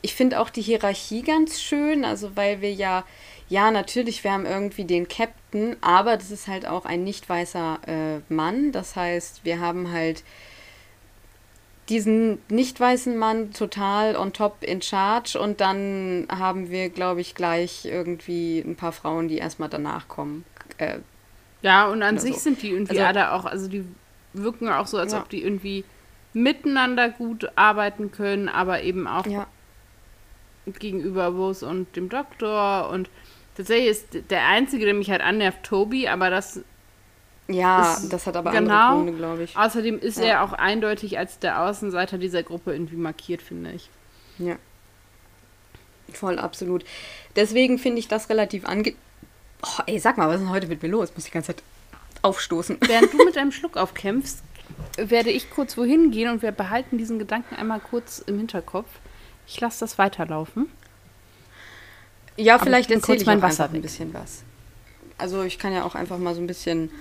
[0.01, 3.03] ich finde auch die Hierarchie ganz schön, also weil wir ja,
[3.49, 7.79] ja, natürlich, wir haben irgendwie den Captain, aber das ist halt auch ein nicht weißer
[7.87, 8.71] äh, Mann.
[8.71, 10.23] Das heißt, wir haben halt
[11.87, 17.33] diesen nicht weißen Mann total on top in charge und dann haben wir, glaube ich,
[17.35, 20.43] gleich irgendwie ein paar Frauen, die erstmal danach kommen.
[20.77, 20.99] Äh,
[21.61, 22.41] ja, und an sich so.
[22.41, 23.85] sind die irgendwie also, alle auch, also die
[24.33, 25.19] wirken auch so, als ja.
[25.19, 25.85] ob die irgendwie
[26.33, 29.47] miteinander gut arbeiten können, aber eben auch ja
[30.73, 32.89] gegenüber Rose und dem Doktor.
[32.89, 33.09] Und
[33.55, 36.61] tatsächlich ist der Einzige, der mich halt annervt, Toby, aber das.
[37.49, 39.55] Ja, das hat aber genau, andere Gründe, glaube ich.
[39.55, 40.25] Außerdem ist ja.
[40.25, 43.89] er auch eindeutig als der Außenseiter dieser Gruppe irgendwie markiert, finde ich.
[44.37, 44.57] Ja.
[46.13, 46.83] Voll, absolut.
[47.35, 48.93] Deswegen finde ich das relativ ange.
[49.63, 51.09] Oh, ey, sag mal, was ist denn heute mit mir los?
[51.09, 51.63] Ich muss die ganze Zeit
[52.21, 52.77] aufstoßen.
[52.85, 54.43] Während du mit deinem Schluck aufkämpfst,
[54.97, 58.89] werde ich kurz wohin gehen und wir behalten diesen Gedanken einmal kurz im Hinterkopf.
[59.47, 60.67] Ich lasse das weiterlaufen.
[62.35, 64.43] Ja, vielleicht erzähle ich mein Wasser ein bisschen was.
[65.17, 66.91] Also ich kann ja auch einfach mal so ein bisschen,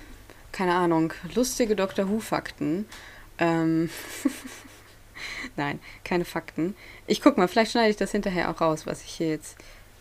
[0.52, 2.08] keine Ahnung, lustige Dr.
[2.08, 2.86] Who-Fakten.
[3.38, 3.90] Ähm
[5.56, 6.74] Nein, keine Fakten.
[7.06, 9.56] Ich guck mal, vielleicht schneide ich das hinterher auch raus, was ich hier jetzt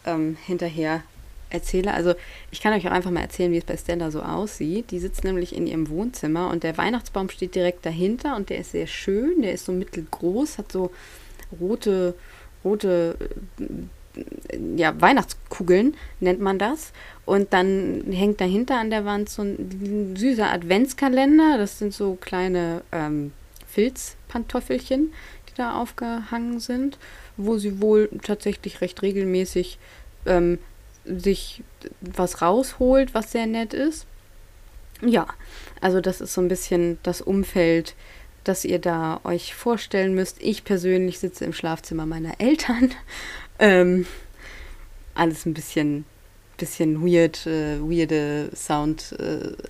[0.05, 1.03] ähm, hinterher
[1.49, 1.93] erzähle.
[1.93, 2.13] Also
[2.51, 4.91] ich kann euch auch einfach mal erzählen, wie es bei Stella so aussieht.
[4.91, 8.71] Die sitzt nämlich in ihrem Wohnzimmer und der Weihnachtsbaum steht direkt dahinter und der ist
[8.71, 10.91] sehr schön, der ist so mittelgroß, hat so
[11.59, 12.15] rote
[12.65, 13.15] rote
[13.59, 13.63] äh,
[14.75, 16.91] ja, Weihnachtskugeln nennt man das.
[17.25, 21.57] Und dann hängt dahinter an der Wand so ein süßer Adventskalender.
[21.57, 23.33] Das sind so kleine ähm,
[23.67, 25.13] Filzpantoffelchen,
[25.49, 26.97] die da aufgehangen sind,
[27.37, 29.79] wo sie wohl tatsächlich recht regelmäßig
[30.25, 30.59] ähm,
[31.05, 31.63] sich
[32.01, 34.07] was rausholt, was sehr nett ist.
[35.01, 35.27] Ja,
[35.81, 37.95] also das ist so ein bisschen das Umfeld,
[38.47, 40.41] das ihr da euch vorstellen müsst.
[40.41, 42.91] Ich persönlich sitze im Schlafzimmer meiner Eltern.
[43.57, 44.05] Ähm,
[45.13, 46.03] alles ein bisschen,
[46.57, 49.63] bisschen weird, äh, weirde Soundkiste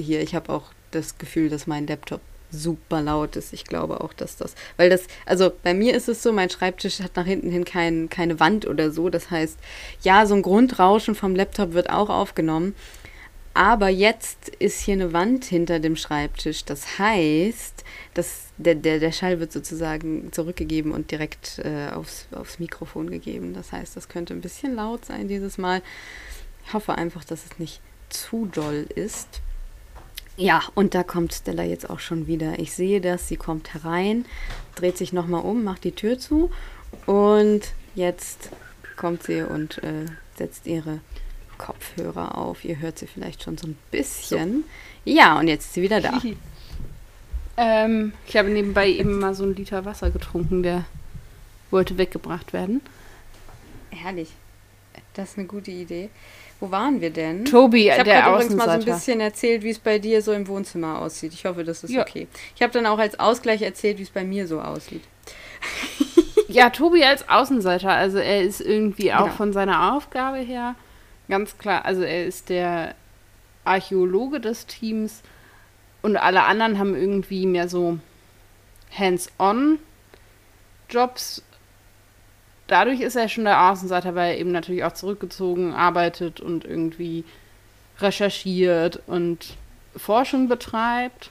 [0.00, 0.22] äh, hier.
[0.22, 2.20] Ich habe auch das Gefühl, dass mein Laptop
[2.52, 3.52] super laut ist.
[3.52, 7.00] Ich glaube auch, dass das, weil das, also bei mir ist es so, mein Schreibtisch
[7.00, 9.08] hat nach hinten hin kein, keine Wand oder so.
[9.08, 9.58] Das heißt,
[10.02, 12.74] ja, so ein Grundrauschen vom Laptop wird auch aufgenommen.
[13.54, 16.64] Aber jetzt ist hier eine Wand hinter dem Schreibtisch.
[16.64, 17.84] Das heißt,
[18.14, 23.52] dass der, der, der Schall wird sozusagen zurückgegeben und direkt äh, aufs, aufs Mikrofon gegeben.
[23.52, 25.82] Das heißt, das könnte ein bisschen laut sein dieses Mal.
[26.66, 29.40] Ich hoffe einfach, dass es nicht zu doll ist.
[30.36, 32.58] Ja, und da kommt Stella jetzt auch schon wieder.
[32.58, 34.24] Ich sehe das, sie kommt herein,
[34.74, 36.50] dreht sich nochmal um, macht die Tür zu
[37.04, 37.60] und
[37.94, 38.48] jetzt
[38.96, 41.00] kommt sie und äh, setzt ihre
[41.62, 42.64] Kopfhörer auf.
[42.64, 44.64] Ihr hört sie vielleicht schon so ein bisschen.
[45.04, 45.12] So.
[45.12, 46.20] Ja, und jetzt ist sie wieder da.
[47.56, 50.84] ähm, ich habe nebenbei eben mal so einen Liter Wasser getrunken, der
[51.70, 52.80] wollte weggebracht werden.
[53.90, 54.30] Herrlich.
[55.14, 56.10] Das ist eine gute Idee.
[56.58, 57.44] Wo waren wir denn?
[57.44, 60.46] Tobi, ich habe übrigens mal so ein bisschen erzählt, wie es bei dir so im
[60.48, 61.32] Wohnzimmer aussieht.
[61.32, 62.02] Ich hoffe, das ist ja.
[62.02, 62.28] okay.
[62.56, 65.02] Ich habe dann auch als Ausgleich erzählt, wie es bei mir so aussieht.
[66.48, 69.36] ja, Tobi als Außenseiter, also er ist irgendwie auch genau.
[69.36, 70.74] von seiner Aufgabe her
[71.32, 72.94] Ganz klar, also er ist der
[73.64, 75.22] Archäologe des Teams
[76.02, 77.98] und alle anderen haben irgendwie mehr so
[78.94, 79.80] Hands-on-Jobs.
[82.66, 87.24] Dadurch ist er schon der Außenseiter, weil er eben natürlich auch zurückgezogen arbeitet und irgendwie
[87.98, 89.56] recherchiert und
[89.96, 91.30] Forschung betreibt.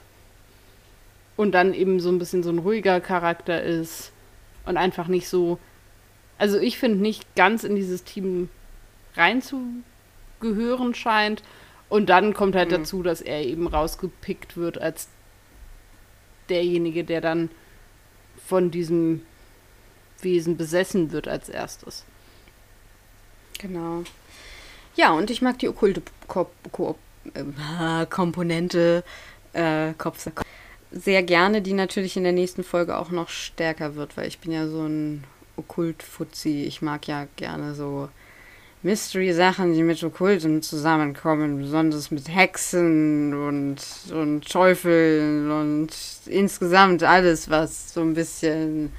[1.36, 4.10] Und dann eben so ein bisschen so ein ruhiger Charakter ist
[4.66, 5.60] und einfach nicht so.
[6.38, 8.48] Also ich finde nicht ganz in dieses Team
[10.42, 11.42] reinzugehören scheint.
[11.88, 12.76] Und dann kommt halt mhm.
[12.76, 15.08] dazu, dass er eben rausgepickt wird als
[16.48, 17.50] derjenige, der dann
[18.46, 19.22] von diesem
[20.20, 22.04] Wesen besessen wird als erstes.
[23.58, 24.04] Genau.
[24.96, 26.96] Ja, und ich mag die okkulte Ko Ko
[27.34, 29.04] äh, Komponente
[29.52, 30.42] äh, Kopfsack
[30.90, 34.52] sehr gerne, die natürlich in der nächsten Folge auch noch stärker wird, weil ich bin
[34.52, 35.24] ja so ein
[35.56, 36.64] Okkult-Fuzzi.
[36.64, 38.08] Ich mag ja gerne so
[38.82, 43.76] Mystery-Sachen, die mit Okkulten zusammenkommen, besonders mit Hexen und,
[44.12, 45.90] und Teufeln und
[46.26, 48.92] insgesamt alles, was so ein bisschen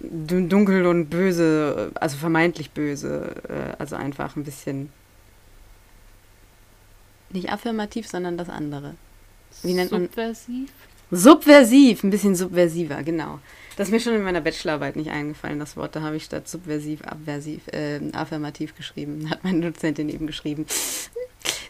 [0.00, 4.90] dunkel und böse, also vermeintlich böse, äh, also einfach ein bisschen
[7.30, 8.94] nicht affirmativ, sondern das andere.
[9.62, 10.02] Wie nennt man?
[10.02, 10.70] Subversiv?
[11.10, 13.38] Subversiv, ein bisschen subversiver, genau.
[13.76, 15.96] Das ist mir schon in meiner Bachelorarbeit nicht eingefallen, das Wort.
[15.96, 19.30] Da habe ich statt subversiv, abversiv, äh, affirmativ geschrieben.
[19.30, 20.66] Hat meine Dozentin eben geschrieben.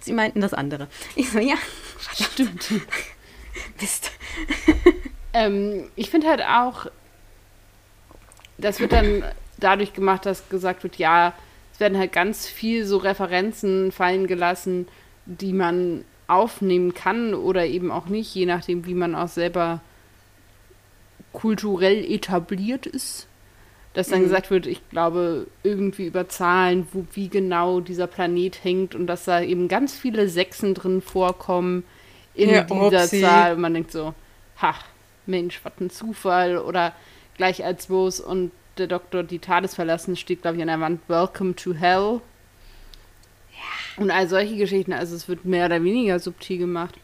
[0.00, 0.88] Sie meinten das andere.
[1.14, 1.54] Ich so, ja,
[2.12, 2.72] stimmt.
[3.80, 4.10] Mist.
[5.32, 6.86] ähm, ich finde halt auch,
[8.58, 9.24] das wird dann
[9.58, 11.34] dadurch gemacht, dass gesagt wird, ja,
[11.72, 14.88] es werden halt ganz viel so Referenzen fallen gelassen,
[15.26, 19.80] die man aufnehmen kann oder eben auch nicht, je nachdem, wie man auch selber
[21.32, 23.26] kulturell etabliert ist.
[23.94, 24.24] Dass dann mhm.
[24.24, 29.26] gesagt wird, ich glaube, irgendwie über Zahlen, wo, wie genau dieser Planet hängt und dass
[29.26, 31.84] da eben ganz viele Sechsen drin vorkommen
[32.34, 33.20] in ja, dieser Upsi.
[33.20, 33.54] Zahl.
[33.54, 34.14] Und man denkt so,
[34.60, 34.74] ha,
[35.26, 36.56] Mensch, was ein Zufall.
[36.56, 36.94] Oder
[37.36, 41.00] gleich als Rose und der Doktor die Tades verlassen, steht, glaube ich, an der Wand
[41.08, 42.20] Welcome to Hell.
[43.98, 46.98] Und all solche Geschichten, also es wird mehr oder weniger subtil gemacht.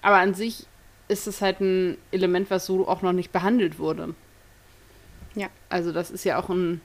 [0.00, 0.66] Aber an sich
[1.08, 4.14] ist es halt ein Element, was so auch noch nicht behandelt wurde.
[5.34, 5.48] Ja.
[5.68, 6.80] Also das ist ja auch ein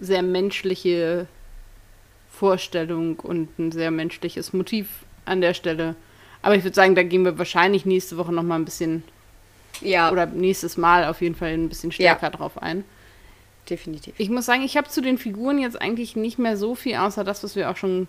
[0.00, 1.26] sehr menschliche
[2.30, 5.96] Vorstellung und ein sehr menschliches Motiv an der Stelle.
[6.42, 9.04] Aber ich würde sagen, da gehen wir wahrscheinlich nächste Woche noch mal ein bisschen
[9.80, 10.10] ja.
[10.10, 12.30] oder nächstes Mal auf jeden Fall ein bisschen stärker ja.
[12.30, 12.84] drauf ein
[13.68, 14.14] definitiv.
[14.18, 17.24] Ich muss sagen, ich habe zu den Figuren jetzt eigentlich nicht mehr so viel, außer
[17.24, 18.08] das, was wir auch schon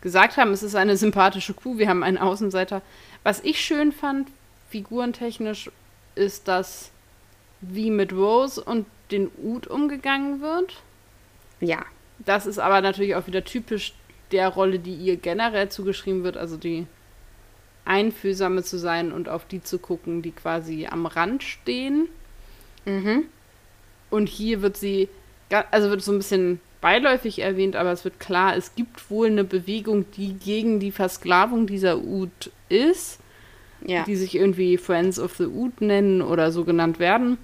[0.00, 0.52] gesagt haben.
[0.52, 2.82] Es ist eine sympathische Kuh, wir haben einen Außenseiter.
[3.22, 4.28] Was ich schön fand,
[4.70, 5.70] figurentechnisch,
[6.14, 6.90] ist, dass
[7.60, 10.82] wie mit Rose und den Ud umgegangen wird.
[11.60, 11.84] Ja.
[12.18, 13.94] Das ist aber natürlich auch wieder typisch
[14.32, 16.86] der Rolle, die ihr generell zugeschrieben wird, also die
[17.84, 22.08] Einfühlsame zu sein und auf die zu gucken, die quasi am Rand stehen.
[22.84, 23.26] Mhm.
[24.10, 25.08] Und hier wird sie,
[25.70, 29.44] also wird so ein bisschen beiläufig erwähnt, aber es wird klar, es gibt wohl eine
[29.44, 33.20] Bewegung, die gegen die Versklavung dieser Ud ist.
[33.86, 34.02] Ja.
[34.02, 37.38] Die sich irgendwie Friends of the Ud nennen oder so genannt werden.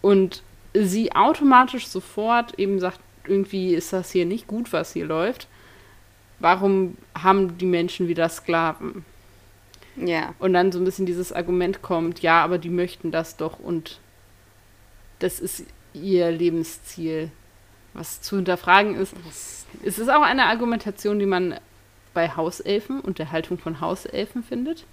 [0.00, 0.42] Und
[0.74, 5.46] sie automatisch sofort eben sagt, irgendwie ist das hier nicht gut, was hier läuft.
[6.40, 9.04] Warum haben die Menschen wieder Sklaven?
[9.96, 10.34] Ja.
[10.38, 14.00] Und dann so ein bisschen dieses Argument kommt, ja, aber die möchten das doch und
[15.18, 17.30] das ist ihr Lebensziel.
[17.92, 19.14] Was zu hinterfragen ist,
[19.84, 21.58] es ist auch eine Argumentation, die man
[22.14, 24.84] bei Hauselfen und der Haltung von Hauselfen findet.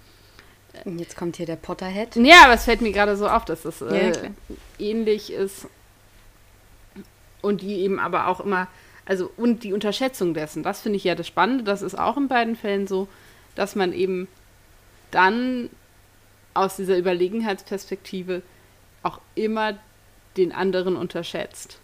[0.84, 2.16] Und jetzt kommt hier der Potterhead.
[2.16, 4.30] Ja, aber es fällt mir gerade so auf, dass das äh, ja,
[4.78, 5.66] ähnlich ist.
[7.40, 8.68] Und die eben aber auch immer,
[9.06, 12.28] also und die Unterschätzung dessen, das finde ich ja das Spannende, das ist auch in
[12.28, 13.08] beiden Fällen so,
[13.54, 14.28] dass man eben
[15.10, 15.70] dann
[16.54, 18.42] aus dieser Überlegenheitsperspektive
[19.02, 19.78] auch immer
[20.36, 21.78] den anderen unterschätzt.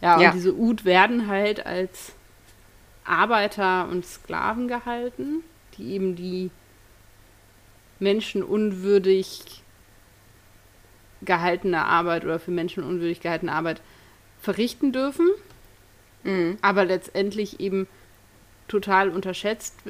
[0.00, 0.32] Ja, und ja.
[0.32, 2.12] diese Ud werden halt als
[3.04, 5.42] Arbeiter und Sklaven gehalten,
[5.76, 6.50] die eben die
[7.98, 9.62] menschenunwürdig
[11.22, 13.82] gehaltene Arbeit oder für menschenunwürdig gehaltene Arbeit
[14.40, 15.28] verrichten dürfen,
[16.22, 16.56] mhm.
[16.62, 17.86] aber letztendlich eben
[18.68, 19.80] total unterschätzt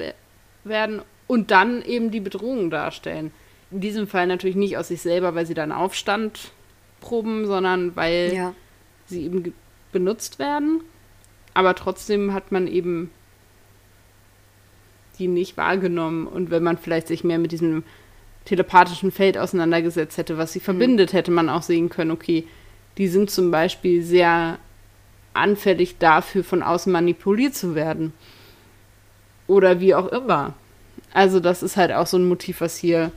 [0.63, 3.31] werden und dann eben die Bedrohung darstellen.
[3.69, 6.51] In diesem Fall natürlich nicht aus sich selber, weil sie dann Aufstand
[6.99, 8.53] Proben, sondern weil ja.
[9.05, 9.53] sie eben
[9.91, 10.81] benutzt werden.
[11.53, 13.11] Aber trotzdem hat man eben
[15.19, 16.27] die nicht wahrgenommen.
[16.27, 17.83] Und wenn man vielleicht sich mehr mit diesem
[18.45, 20.63] telepathischen Feld auseinandergesetzt hätte, was sie mhm.
[20.63, 22.45] verbindet, hätte man auch sehen können, okay,
[22.97, 24.57] die sind zum Beispiel sehr
[25.33, 28.13] anfällig dafür, von außen manipuliert zu werden.
[29.47, 30.53] Oder wie auch immer.
[31.13, 33.11] Also das ist halt auch so ein Motiv, was hier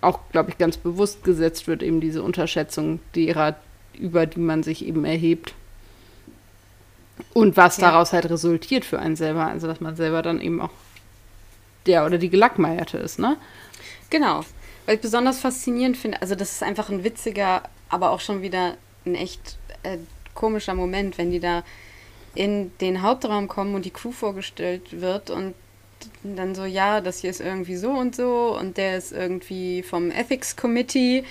[0.00, 3.56] auch, glaube ich, ganz bewusst gesetzt wird, eben diese Unterschätzung derer,
[3.98, 5.54] über die man sich eben erhebt.
[7.32, 7.90] Und was ja.
[7.90, 9.46] daraus halt resultiert für einen selber.
[9.46, 10.70] Also, dass man selber dann eben auch
[11.86, 13.36] der oder die Gelackmeierte ist, ne?
[14.10, 14.42] Genau.
[14.84, 18.76] Weil ich besonders faszinierend finde, also das ist einfach ein witziger, aber auch schon wieder
[19.04, 19.98] ein echt äh,
[20.34, 21.64] komischer Moment, wenn die da
[22.34, 25.54] in den Hauptraum kommen und die Crew vorgestellt wird und
[26.22, 30.10] dann so, ja, das hier ist irgendwie so und so und der ist irgendwie vom
[30.10, 31.24] Ethics Committee.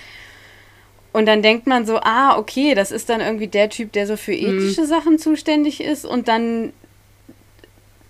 [1.15, 4.17] Und dann denkt man so, ah, okay, das ist dann irgendwie der Typ, der so
[4.17, 4.59] für mhm.
[4.59, 4.87] ethische mhm.
[4.87, 6.73] Sachen zuständig ist und dann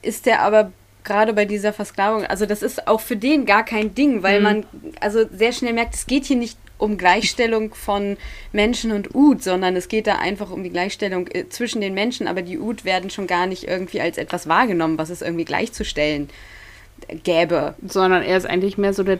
[0.01, 0.71] ist der aber
[1.03, 4.43] gerade bei dieser Versklavung, also das ist auch für den gar kein Ding, weil mhm.
[4.43, 4.65] man
[5.01, 8.17] also sehr schnell merkt, es geht hier nicht um Gleichstellung von
[8.53, 12.27] Menschen und Ud, sondern es geht da einfach um die Gleichstellung äh, zwischen den Menschen,
[12.27, 16.27] aber die Ud werden schon gar nicht irgendwie als etwas wahrgenommen, was es irgendwie gleichzustellen
[17.23, 17.75] gäbe.
[17.85, 19.19] Sondern er ist eigentlich mehr so der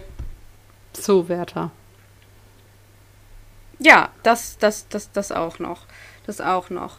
[0.93, 1.69] Zoowärter.
[3.79, 5.81] Ja, das, das, das, das auch noch.
[6.25, 6.97] Das auch noch.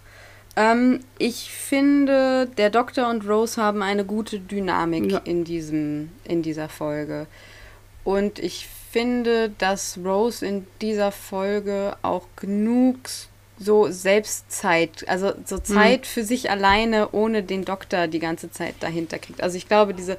[0.57, 5.19] Ähm, ich finde, der Doktor und Rose haben eine gute Dynamik ja.
[5.19, 7.27] in, diesem, in dieser Folge.
[8.05, 12.97] Und ich finde, dass Rose in dieser Folge auch genug
[13.59, 16.05] so Selbstzeit, also so Zeit mhm.
[16.05, 19.43] für sich alleine, ohne den Doktor die ganze Zeit dahinter kriegt.
[19.43, 20.19] Also ich glaube, diese,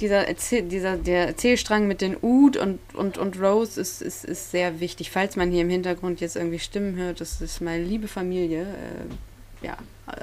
[0.00, 4.50] dieser, Erzähl, dieser der Erzählstrang mit den Ud und, und, und Rose ist, ist, ist
[4.50, 5.10] sehr wichtig.
[5.10, 9.66] Falls man hier im Hintergrund jetzt irgendwie Stimmen hört, das ist meine liebe Familie, äh,
[9.66, 9.76] ja,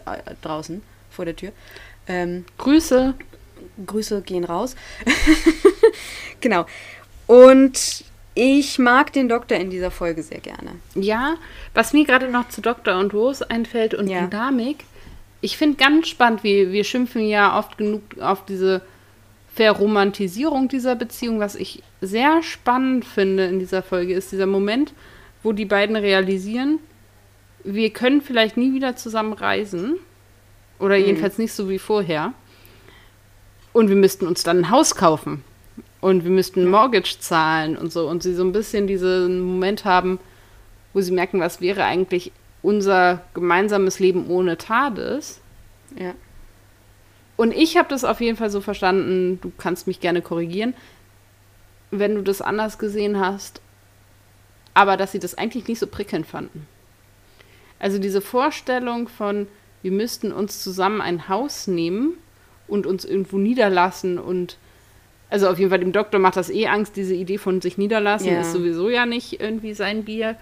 [0.05, 1.51] äh, draußen vor der Tür.
[2.07, 3.13] Ähm, Grüße.
[3.85, 4.75] Grüße gehen raus.
[6.41, 6.65] genau.
[7.27, 8.03] Und
[8.35, 10.71] ich mag den Doktor in dieser Folge sehr gerne.
[10.95, 11.35] Ja,
[11.73, 14.27] was mir gerade noch zu Doktor und Rose einfällt und ja.
[14.27, 14.85] Dynamik,
[15.41, 18.81] ich finde ganz spannend, wie wir schimpfen ja oft genug auf diese
[19.53, 21.39] Verromantisierung dieser Beziehung.
[21.39, 24.93] Was ich sehr spannend finde in dieser Folge, ist dieser Moment,
[25.43, 26.79] wo die beiden realisieren,
[27.63, 29.99] wir können vielleicht nie wieder zusammen reisen.
[30.79, 31.05] Oder mhm.
[31.05, 32.33] jedenfalls nicht so wie vorher.
[33.71, 35.43] Und wir müssten uns dann ein Haus kaufen
[36.01, 38.07] und wir müssten Mortgage zahlen und so.
[38.09, 40.19] Und sie so ein bisschen diesen Moment haben,
[40.93, 45.39] wo sie merken, was wäre eigentlich unser gemeinsames Leben ohne TARDIS.
[45.97, 46.13] Ja.
[47.35, 50.73] Und ich habe das auf jeden Fall so verstanden, du kannst mich gerne korrigieren,
[51.91, 53.61] wenn du das anders gesehen hast,
[54.73, 56.67] aber dass sie das eigentlich nicht so prickelnd fanden.
[57.79, 59.47] Also diese Vorstellung von,
[59.81, 62.17] wir müssten uns zusammen ein Haus nehmen
[62.67, 64.57] und uns irgendwo niederlassen und
[65.29, 68.27] also auf jeden Fall dem Doktor macht das eh Angst, diese Idee von sich niederlassen
[68.27, 68.41] ja.
[68.41, 70.35] ist sowieso ja nicht irgendwie sein Bier.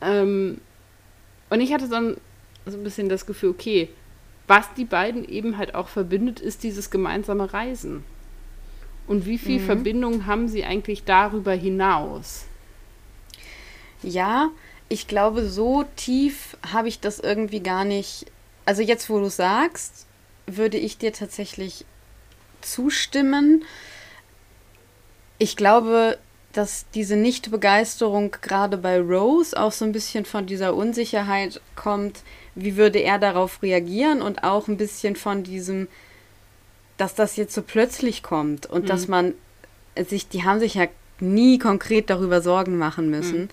[0.00, 0.60] Ähm,
[1.48, 2.16] und ich hatte dann
[2.66, 3.88] so ein bisschen das Gefühl, okay,
[4.48, 8.02] was die beiden eben halt auch verbindet, ist dieses gemeinsame Reisen.
[9.06, 9.66] Und wie viel mhm.
[9.66, 12.46] Verbindung haben sie eigentlich darüber hinaus?
[14.02, 14.50] Ja,
[14.88, 18.26] ich glaube, so tief habe ich das irgendwie gar nicht.
[18.64, 20.06] Also jetzt, wo du sagst,
[20.46, 21.84] würde ich dir tatsächlich
[22.60, 23.64] zustimmen.
[25.38, 26.18] Ich glaube,
[26.58, 32.22] dass diese Nichtbegeisterung gerade bei Rose auch so ein bisschen von dieser Unsicherheit kommt,
[32.56, 35.86] wie würde er darauf reagieren und auch ein bisschen von diesem,
[36.96, 38.86] dass das jetzt so plötzlich kommt und mhm.
[38.88, 39.34] dass man
[40.08, 40.88] sich, die haben sich ja
[41.20, 43.42] nie konkret darüber Sorgen machen müssen.
[43.42, 43.48] Mhm.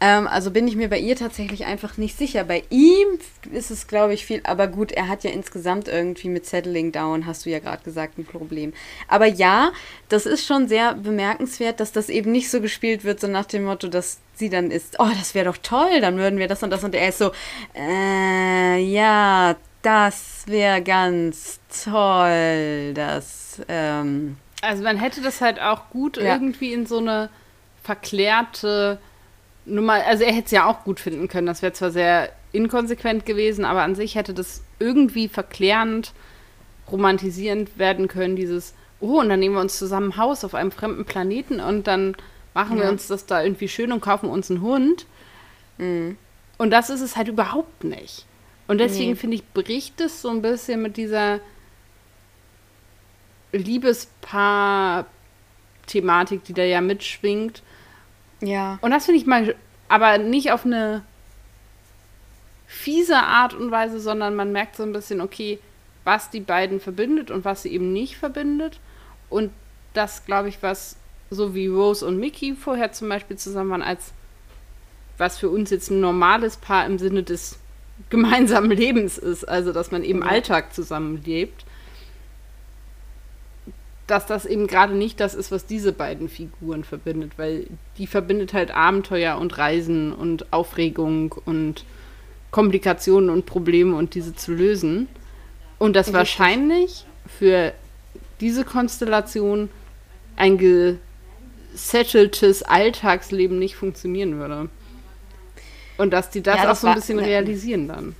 [0.00, 2.44] Ähm, also bin ich mir bei ihr tatsächlich einfach nicht sicher.
[2.44, 3.06] Bei ihm
[3.52, 7.26] ist es, glaube ich, viel, aber gut, er hat ja insgesamt irgendwie mit Settling Down,
[7.26, 8.72] hast du ja gerade gesagt, ein Problem.
[9.08, 9.72] Aber ja,
[10.08, 13.64] das ist schon sehr bemerkenswert, dass das eben nicht so gespielt wird, so nach dem
[13.64, 16.70] Motto, dass sie dann ist, oh, das wäre doch toll, dann würden wir das und
[16.70, 17.32] das und er ist so,
[17.76, 26.16] äh, ja, das wäre ganz toll, das, ähm, Also man hätte das halt auch gut
[26.16, 26.32] ja.
[26.34, 27.28] irgendwie in so eine
[27.82, 28.98] verklärte
[29.64, 31.46] nur mal, also er hätte es ja auch gut finden können.
[31.46, 36.12] Das wäre zwar sehr inkonsequent gewesen, aber an sich hätte das irgendwie verklärend,
[36.90, 40.72] romantisierend werden können, dieses, oh, und dann nehmen wir uns zusammen ein Haus auf einem
[40.72, 42.16] fremden Planeten und dann
[42.54, 42.84] machen ja.
[42.84, 45.06] wir uns das da irgendwie schön und kaufen uns einen Hund.
[45.78, 46.16] Mhm.
[46.58, 48.26] Und das ist es halt überhaupt nicht.
[48.66, 49.16] Und deswegen nee.
[49.16, 51.38] finde ich, bricht es so ein bisschen mit dieser
[53.52, 57.62] Liebespaar-Thematik, die da ja mitschwingt
[58.40, 58.78] ja.
[58.80, 59.54] Und das finde ich mal,
[59.88, 61.02] aber nicht auf eine
[62.66, 65.58] fiese Art und Weise, sondern man merkt so ein bisschen, okay,
[66.04, 68.80] was die beiden verbindet und was sie eben nicht verbindet.
[69.28, 69.50] Und
[69.92, 70.96] das, glaube ich, was
[71.30, 74.12] so wie Rose und Mickey vorher zum Beispiel zusammen waren, als
[75.18, 77.58] was für uns jetzt ein normales Paar im Sinne des
[78.10, 80.28] gemeinsamen Lebens ist, also dass man eben ja.
[80.28, 81.64] Alltag zusammenlebt
[84.10, 87.66] dass das eben gerade nicht das ist, was diese beiden Figuren verbindet, weil
[87.98, 91.84] die verbindet halt Abenteuer und Reisen und Aufregung und
[92.50, 95.08] Komplikationen und Probleme und diese zu lösen.
[95.78, 97.72] Und das wahrscheinlich für
[98.40, 99.70] diese Konstellation
[100.36, 104.68] ein gesetteltes Alltagsleben nicht funktionieren würde.
[105.98, 108.16] Und dass die das ja, das auch so ein bisschen realisieren dann.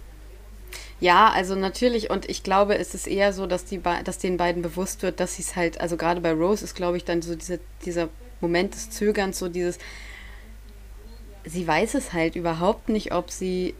[1.00, 4.62] Ja, also natürlich, und ich glaube, es ist eher so, dass, die dass den beiden
[4.62, 7.34] bewusst wird, dass sie es halt, also gerade bei Rose ist, glaube ich, dann so
[7.34, 8.10] diese, dieser
[8.42, 9.78] Moment des Zögerns, so dieses,
[11.44, 13.74] sie weiß es halt überhaupt nicht, ob sie,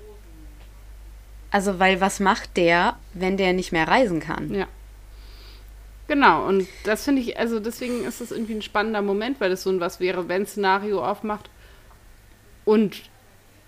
[1.50, 4.54] also weil was macht der, wenn der nicht mehr reisen kann?
[4.54, 4.66] Ja.
[6.08, 9.62] Genau, und das finde ich, also deswegen ist das irgendwie ein spannender Moment, weil das
[9.62, 11.50] so ein Was wäre, wenn Szenario aufmacht.
[12.64, 13.02] Und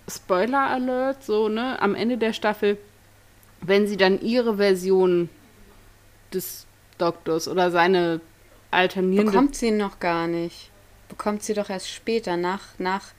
[0.09, 2.77] Spoiler Alert, so, ne, am Ende der Staffel
[3.65, 5.29] wenn sie dann ihre Version
[6.33, 6.65] des
[6.97, 8.21] Doktors oder seine
[8.71, 9.31] alternierende...
[9.31, 10.69] Bekommt sie noch gar nicht.
[11.09, 13.13] Bekommt sie doch erst später, nach, nach...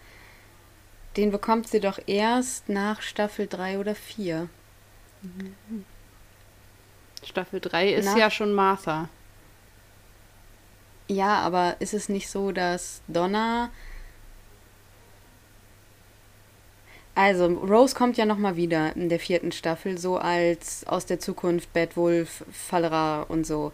[1.17, 4.49] Den bekommt sie doch erst nach Staffel 3 oder 4.
[7.23, 9.09] Staffel 3 ist nach, ja schon Martha.
[11.07, 13.71] Ja, aber ist es nicht so, dass Donna
[17.15, 21.73] Also, Rose kommt ja nochmal wieder in der vierten Staffel, so als aus der Zukunft
[21.73, 23.73] Bad Wolf, Fallera und so.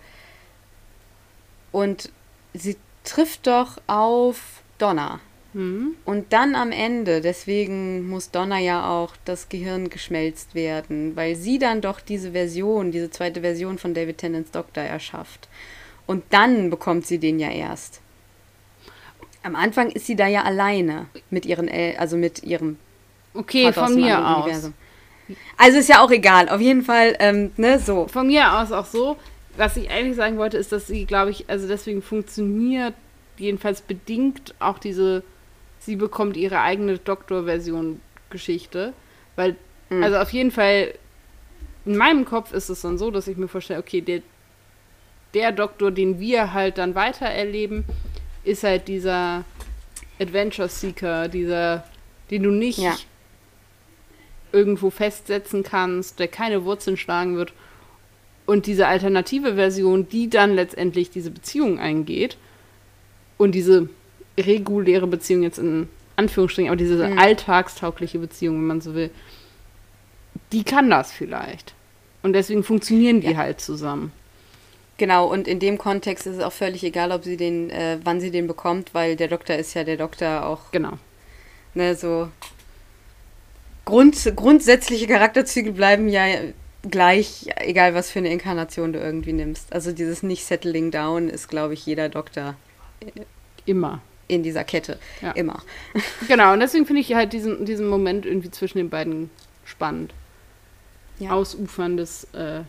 [1.72, 2.12] Und
[2.52, 5.20] sie trifft doch auf Donna.
[5.52, 5.96] Mhm.
[6.04, 11.58] Und dann am Ende, deswegen muss Donna ja auch das Gehirn geschmelzt werden, weil sie
[11.58, 15.48] dann doch diese Version, diese zweite Version von David Tennants Doktor erschafft.
[16.06, 18.00] Und dann bekommt sie den ja erst.
[19.42, 22.76] Am Anfang ist sie da ja alleine mit ihren, El also mit ihrem
[23.34, 24.44] Okay, von mir aus.
[24.44, 24.74] Universum.
[25.56, 26.48] Also ist ja auch egal.
[26.48, 28.08] Auf jeden Fall, ähm, ne, so.
[28.08, 29.16] Von mir aus auch so.
[29.56, 32.94] Was ich eigentlich sagen wollte, ist, dass sie, glaube ich, also deswegen funktioniert
[33.36, 35.22] jedenfalls bedingt auch diese,
[35.78, 38.00] sie bekommt ihre eigene Doktorversion
[38.30, 38.92] Geschichte.
[39.36, 39.56] Weil,
[39.88, 40.02] mhm.
[40.02, 40.94] also auf jeden Fall,
[41.84, 44.22] in meinem Kopf ist es dann so, dass ich mir vorstelle, okay, der,
[45.34, 47.84] der Doktor, den wir halt dann weiter erleben,
[48.44, 49.44] ist halt dieser
[50.18, 51.84] Adventure Seeker, dieser,
[52.30, 52.96] den du nicht ja
[54.52, 57.52] irgendwo festsetzen kannst, der keine Wurzeln schlagen wird.
[58.46, 62.36] Und diese alternative Version, die dann letztendlich diese Beziehung eingeht
[63.38, 63.88] und diese
[64.38, 67.18] reguläre Beziehung jetzt in Anführungsstrichen, aber diese mhm.
[67.18, 69.10] alltagstaugliche Beziehung, wenn man so will,
[70.52, 71.74] die kann das vielleicht.
[72.22, 73.36] Und deswegen funktionieren die ja.
[73.36, 74.12] halt zusammen.
[74.98, 78.20] Genau, und in dem Kontext ist es auch völlig egal, ob sie den, äh, wann
[78.20, 80.70] sie den bekommt, weil der Doktor ist ja der Doktor auch.
[80.72, 80.98] Genau.
[81.72, 82.28] Ne, so
[83.90, 86.24] Grund, grundsätzliche Charakterzüge bleiben ja
[86.88, 89.72] gleich, egal was für eine Inkarnation du irgendwie nimmst.
[89.72, 92.54] Also dieses nicht Settling Down ist, glaube ich, jeder Doktor.
[93.66, 94.00] Immer.
[94.28, 94.98] In dieser Kette.
[95.20, 95.32] Ja.
[95.32, 95.62] Immer.
[96.28, 99.30] Genau, und deswegen finde ich halt diesen, diesen Moment irgendwie zwischen den beiden
[99.64, 100.14] spannend.
[101.18, 101.32] Ja.
[101.32, 102.60] Ausuferndes äh,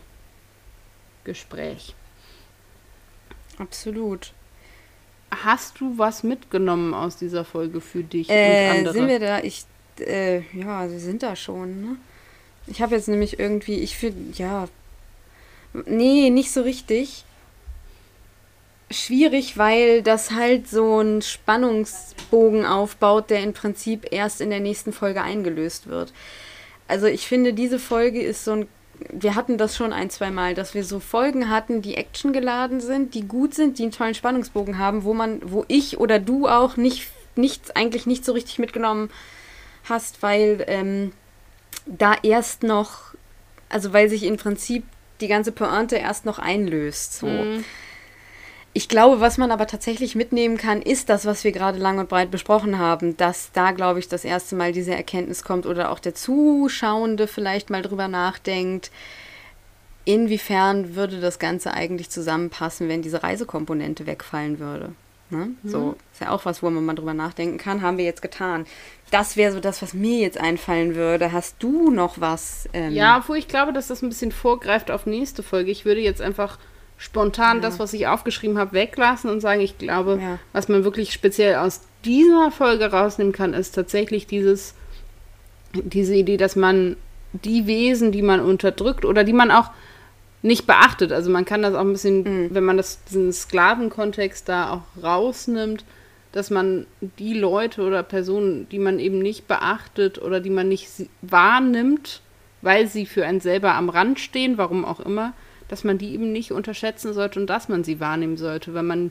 [1.24, 1.94] Gespräch.
[3.58, 4.32] Absolut.
[5.30, 8.94] Hast du was mitgenommen aus dieser Folge für dich äh, und andere?
[8.94, 9.40] Sind wir da?
[9.40, 9.64] Ich
[10.00, 11.96] äh, ja, sie sind da schon, ne?
[12.66, 14.68] Ich habe jetzt nämlich irgendwie, ich finde, ja,
[15.86, 17.24] nee, nicht so richtig.
[18.90, 24.92] Schwierig, weil das halt so einen Spannungsbogen aufbaut, der im Prinzip erst in der nächsten
[24.92, 26.12] Folge eingelöst wird.
[26.88, 28.68] Also ich finde, diese Folge ist so ein
[29.10, 33.14] wir hatten das schon ein, zwei Mal, dass wir so Folgen hatten, die actiongeladen sind,
[33.14, 36.76] die gut sind, die einen tollen Spannungsbogen haben, wo man, wo ich oder du auch
[36.76, 39.10] nicht, nichts, eigentlich nicht so richtig mitgenommen
[39.84, 41.12] hast, weil ähm,
[41.86, 43.14] da erst noch,
[43.68, 44.84] also weil sich im Prinzip
[45.20, 47.14] die ganze Pointe erst noch einlöst.
[47.14, 47.26] So.
[47.26, 47.64] Mhm.
[48.74, 52.08] Ich glaube, was man aber tatsächlich mitnehmen kann, ist das, was wir gerade lang und
[52.08, 55.98] breit besprochen haben, dass da, glaube ich, das erste Mal diese Erkenntnis kommt oder auch
[55.98, 58.90] der Zuschauende vielleicht mal drüber nachdenkt,
[60.06, 64.92] inwiefern würde das Ganze eigentlich zusammenpassen, wenn diese Reisekomponente wegfallen würde.
[65.28, 65.50] Ne?
[65.62, 65.68] Mhm.
[65.68, 67.82] So, ist ja auch was, wo man mal drüber nachdenken kann.
[67.82, 68.66] Haben wir jetzt getan.
[69.12, 71.32] Das wäre so das, was mir jetzt einfallen würde.
[71.32, 72.68] Hast du noch was?
[72.72, 75.70] Ähm ja, obwohl ich glaube, dass das ein bisschen vorgreift auf nächste Folge.
[75.70, 76.58] Ich würde jetzt einfach
[76.96, 77.62] spontan ja.
[77.62, 80.38] das, was ich aufgeschrieben habe, weglassen und sagen, ich glaube, ja.
[80.52, 84.74] was man wirklich speziell aus dieser Folge rausnehmen kann, ist tatsächlich dieses,
[85.74, 86.96] diese Idee, dass man
[87.32, 89.70] die Wesen, die man unterdrückt oder die man auch
[90.42, 91.12] nicht beachtet.
[91.12, 92.54] Also man kann das auch ein bisschen, mhm.
[92.54, 95.84] wenn man das, diesen Sklavenkontext da auch rausnimmt,
[96.32, 96.86] dass man
[97.18, 100.88] die Leute oder Personen, die man eben nicht beachtet oder die man nicht
[101.20, 102.22] wahrnimmt,
[102.62, 105.34] weil sie für einen selber am Rand stehen, warum auch immer,
[105.68, 109.10] dass man die eben nicht unterschätzen sollte und dass man sie wahrnehmen sollte, weil man,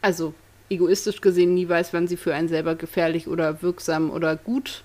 [0.00, 0.34] also
[0.70, 4.84] egoistisch gesehen, nie weiß, wann sie für einen selber gefährlich oder wirksam oder gut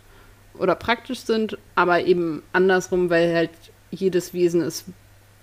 [0.58, 3.50] oder praktisch sind, aber eben andersrum, weil halt
[3.92, 4.86] jedes Wesen es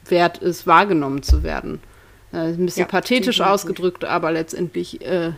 [0.07, 1.81] wert ist, wahrgenommen zu werden.
[2.33, 5.33] Äh, ein bisschen ja, pathetisch ausgedrückt, aber letztendlich äh,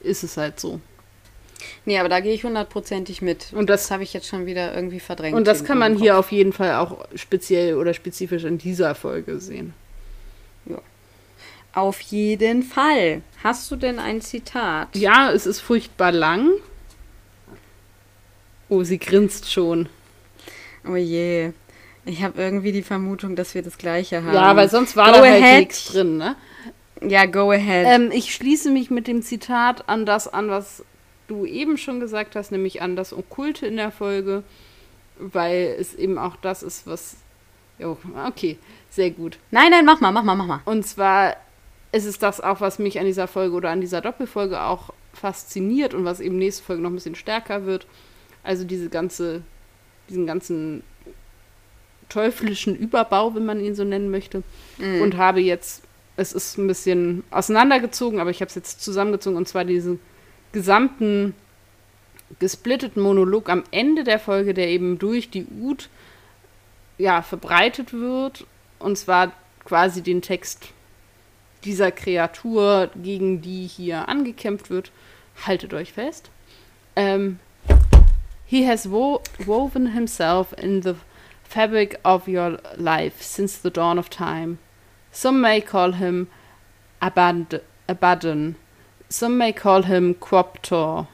[0.00, 0.80] ist es halt so.
[1.84, 3.52] Nee, aber da gehe ich hundertprozentig mit.
[3.52, 5.36] Und das- habe ich jetzt schon wieder irgendwie verdrängt.
[5.36, 9.38] Und das kann man hier auf jeden Fall auch speziell oder spezifisch in dieser Folge
[9.40, 9.74] sehen.
[11.74, 13.22] Auf jeden Fall.
[13.44, 14.88] Hast du denn ein Zitat?
[14.96, 16.50] Ja, es ist furchtbar lang.
[18.68, 19.88] Oh, sie grinst schon.
[20.88, 21.52] Oh je.
[22.04, 24.34] Ich habe irgendwie die Vermutung, dass wir das gleiche haben.
[24.34, 26.36] Ja, weil sonst war Go da halt nichts drin, ne?
[27.02, 27.86] Ja, go ahead.
[27.88, 30.84] Ähm, ich schließe mich mit dem Zitat an das an, was
[31.28, 34.42] du eben schon gesagt hast, nämlich an das Okkulte in der Folge,
[35.18, 37.16] weil es eben auch das ist, was.
[37.78, 37.96] Jo,
[38.26, 38.58] okay,
[38.90, 39.38] sehr gut.
[39.52, 40.60] nein, nein, mach mal, mach mal, mach mal.
[40.64, 41.36] Und zwar
[41.92, 45.94] ist es das auch, was mich an dieser Folge oder an dieser Doppelfolge auch fasziniert
[45.94, 47.86] und was eben nächste Folge noch ein bisschen stärker wird.
[48.42, 49.42] Also diese ganze,
[50.08, 50.82] diesen ganzen
[52.08, 54.42] teuflischen Überbau, wenn man ihn so nennen möchte.
[54.78, 55.02] Mhm.
[55.02, 55.82] Und habe jetzt,
[56.18, 60.00] es ist ein bisschen auseinandergezogen, aber ich habe es jetzt zusammengezogen und zwar diesen
[60.50, 61.34] gesamten
[62.40, 65.88] gesplitteten Monolog am Ende der Folge, der eben durch die Ut
[66.98, 68.46] ja, verbreitet wird.
[68.80, 69.32] Und zwar
[69.64, 70.68] quasi den Text
[71.64, 74.90] dieser Kreatur, gegen die hier angekämpft wird.
[75.46, 76.30] Haltet euch fest.
[76.96, 77.38] Ähm,
[78.44, 80.94] he has wo woven himself in the
[81.48, 84.58] fabric of your life since the dawn of time.
[85.20, 86.28] Some may call him
[87.02, 88.54] Abad Abaddon.
[89.08, 91.08] Some may call him Quoptor.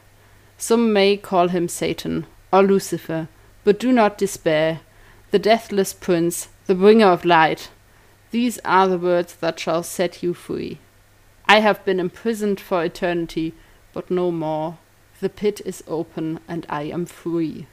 [0.58, 3.28] Some may call him Satan or Lucifer.
[3.64, 4.80] But do not despair.
[5.30, 7.70] The deathless prince, the bringer of light.
[8.30, 10.80] These are the words that shall set you free.
[11.46, 13.54] I have been imprisoned for eternity,
[13.94, 14.76] but no more.
[15.20, 17.66] The pit is open and I am free.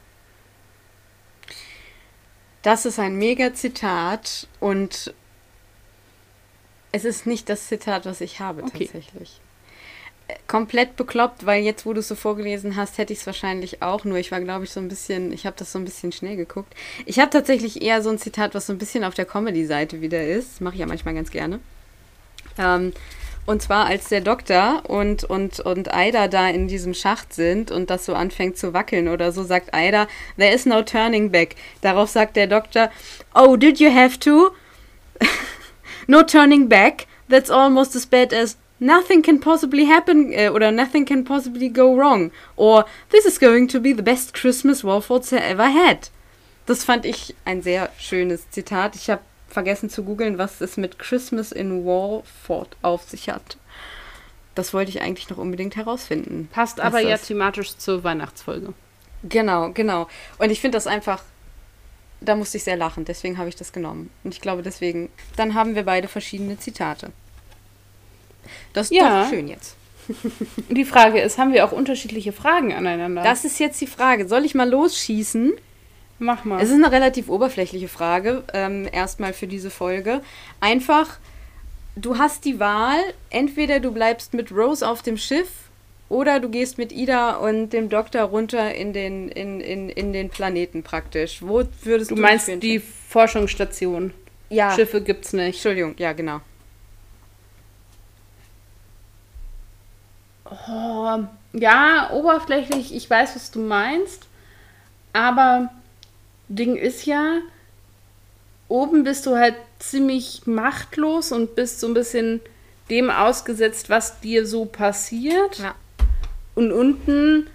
[2.62, 5.12] Das ist ein mega Zitat und
[6.92, 8.84] es ist nicht das Zitat, was ich habe Okay.
[8.86, 9.40] tatsächlich.
[10.28, 13.82] Äh, Komplett bekloppt, weil jetzt, wo du es so vorgelesen hast, hätte ich es wahrscheinlich
[13.82, 14.04] auch.
[14.04, 16.36] Nur ich war, glaube ich, so ein bisschen, ich habe das so ein bisschen schnell
[16.36, 16.72] geguckt.
[17.06, 20.24] Ich habe tatsächlich eher so ein Zitat, was so ein bisschen auf der Comedy-Seite wieder
[20.24, 20.60] ist.
[20.60, 21.58] Mache ich ja manchmal ganz gerne.
[22.58, 22.92] Ähm,
[23.44, 27.90] und zwar als der Doktor und, und, und Aida da in diesem Schacht sind und
[27.90, 30.06] das so anfängt zu wackeln oder so, sagt Aida,
[30.38, 31.56] there is no turning back.
[31.80, 32.90] Darauf sagt der Doktor,
[33.34, 34.50] oh, did you have to?
[36.08, 37.06] no turning back.
[37.28, 41.94] That's almost as bad as nothing can possibly happen äh, oder nothing can possibly go
[41.96, 42.30] wrong.
[42.56, 46.10] Or this is going to be the best Christmas Warfords ever had.
[46.66, 48.94] Das fand ich ein sehr schönes Zitat.
[48.94, 53.56] Ich habe vergessen zu googeln, was es mit Christmas in Warford auf sich hat.
[54.54, 56.48] Das wollte ich eigentlich noch unbedingt herausfinden.
[56.52, 58.74] Passt aber ja thematisch zur Weihnachtsfolge.
[59.22, 60.08] Genau, genau.
[60.38, 61.22] Und ich finde das einfach,
[62.24, 64.10] da musste ich sehr lachen, deswegen habe ich das genommen.
[64.24, 67.12] Und ich glaube deswegen, dann haben wir beide verschiedene Zitate.
[68.72, 69.22] Das ist Ja.
[69.24, 69.76] doch schön jetzt.
[70.68, 73.22] Die Frage ist, haben wir auch unterschiedliche Fragen aneinander?
[73.22, 74.26] Das ist jetzt die Frage.
[74.26, 75.52] Soll ich mal losschießen?
[76.18, 76.60] Mach mal.
[76.60, 80.20] Es ist eine relativ oberflächliche Frage, ähm, erstmal für diese Folge.
[80.60, 81.18] Einfach,
[81.96, 82.98] du hast die Wahl,
[83.30, 85.48] entweder du bleibst mit Rose auf dem Schiff
[86.12, 90.28] oder du gehst mit Ida und dem Doktor runter in den, in, in, in den
[90.28, 91.40] Planeten praktisch.
[91.40, 92.80] Wo würdest du du meinst die?
[92.80, 94.12] Forschungsstation.
[94.50, 94.74] ja.
[94.74, 95.54] Schiffe gibt's nicht.
[95.56, 96.42] Entschuldigung, ja, genau.
[100.44, 101.20] Oh,
[101.54, 104.26] ja, oberflächlich, ich weiß, was du meinst.
[105.14, 105.70] Aber
[106.48, 107.38] Ding ist ja,
[108.68, 112.42] oben bist du halt ziemlich machtlos und bist so ein bisschen
[112.90, 115.58] dem ausgesetzt, was dir so passiert.
[115.58, 115.74] Ja.
[116.54, 117.48] Und unten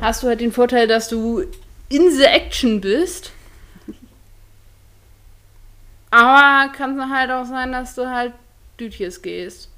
[0.00, 1.44] hast du halt den Vorteil, dass du
[1.88, 3.32] in the action bist.
[6.10, 8.32] Aber kann es halt auch sein, dass du halt
[8.80, 9.70] Dütjes gehst.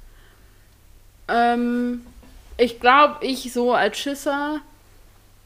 [1.27, 2.05] Ähm,
[2.57, 4.61] ich glaube, ich so als Schisser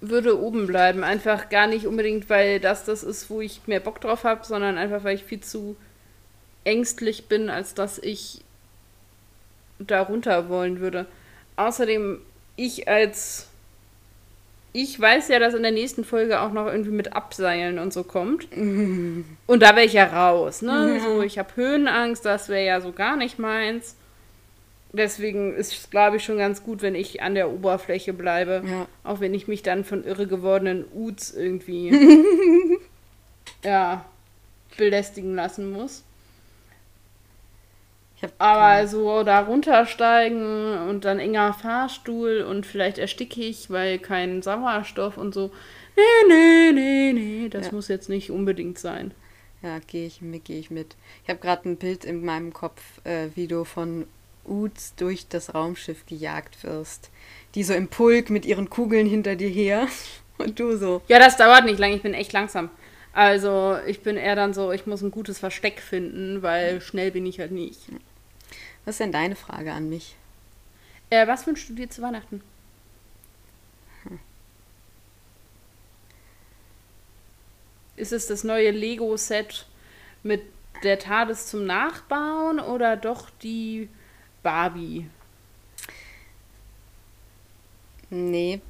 [0.01, 1.03] würde oben bleiben.
[1.03, 4.77] Einfach gar nicht unbedingt, weil das das ist, wo ich mehr Bock drauf habe, sondern
[4.77, 5.75] einfach, weil ich viel zu
[6.63, 8.41] ängstlich bin, als dass ich
[9.79, 11.05] da runter wollen würde.
[11.55, 12.21] Außerdem,
[12.55, 13.47] ich als.
[14.75, 18.03] Ich weiß ja, dass in der nächsten Folge auch noch irgendwie mit Abseilen und so
[18.03, 18.47] kommt.
[18.55, 20.99] Und da wäre ich ja raus, ne?
[20.99, 23.95] So, ich habe Höhenangst, das wäre ja so gar nicht meins.
[24.91, 28.63] Deswegen ist es, glaube ich, schon ganz gut, wenn ich an der Oberfläche bleibe.
[28.65, 28.87] Ja.
[29.03, 31.91] Auch wenn ich mich dann von irre gewordenen Uts irgendwie
[33.63, 34.05] ja,
[34.77, 36.03] belästigen lassen muss.
[38.37, 45.17] Aber so da runtersteigen und dann enger Fahrstuhl und vielleicht ersticke ich, weil kein Sauerstoff
[45.17, 45.51] und so.
[45.95, 47.73] Nee, nee, nee, nee, das Ja.
[47.73, 49.13] muss jetzt nicht unbedingt sein.
[49.61, 50.95] Ja, gehe ich mit, gehe ich mit.
[51.23, 54.05] Ich habe gerade ein Bild in meinem Kopf, äh, wie du von
[54.45, 57.09] Uts durch das Raumschiff gejagt wirst.
[57.55, 59.87] Die so im Pulk mit ihren Kugeln hinter dir her
[60.37, 61.01] und du so.
[61.07, 62.69] Ja, das dauert nicht lange, ich bin echt langsam.
[63.13, 67.25] Also ich bin eher dann so, ich muss ein gutes Versteck finden, weil schnell bin
[67.27, 67.79] ich halt nicht.
[68.85, 70.15] Was ist denn deine Frage an mich?
[71.09, 72.41] Äh, was wünschst du dir zu Weihnachten?
[77.95, 79.67] Ist es das neue Lego-Set
[80.23, 80.41] mit
[80.83, 83.87] der TARDIS zum Nachbauen oder doch die
[84.41, 85.07] Barbie?
[88.09, 88.61] Nee.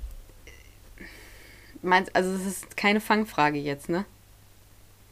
[1.82, 4.06] Meinst, also es ist keine Fangfrage jetzt, ne?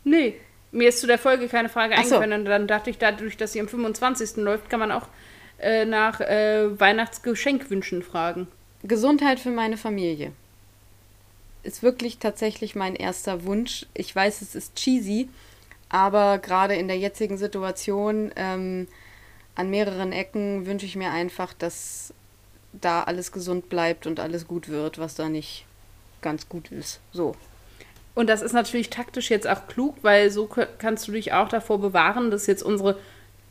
[0.04, 0.40] Nee,
[0.72, 2.16] mir ist zu der Folge keine Frage Ach so.
[2.16, 4.38] eingefallen und dann dachte ich, dadurch, dass sie am 25.
[4.38, 5.08] läuft, kann man auch
[5.60, 8.48] äh, nach äh, Weihnachtsgeschenkwünschen fragen.
[8.84, 10.32] Gesundheit für meine Familie.
[11.64, 13.86] Ist wirklich tatsächlich mein erster Wunsch.
[13.94, 15.30] Ich weiß, es ist cheesy,
[15.90, 18.88] aber gerade in der jetzigen Situation ähm,
[19.56, 22.14] an mehreren Ecken wünsche ich mir einfach, dass
[22.74, 25.66] da alles gesund bleibt und alles gut wird, was da nicht
[26.22, 27.00] ganz gut ist.
[27.12, 27.36] So.
[28.14, 31.80] Und das ist natürlich taktisch jetzt auch klug, weil so kannst du dich auch davor
[31.80, 32.98] bewahren, dass jetzt unsere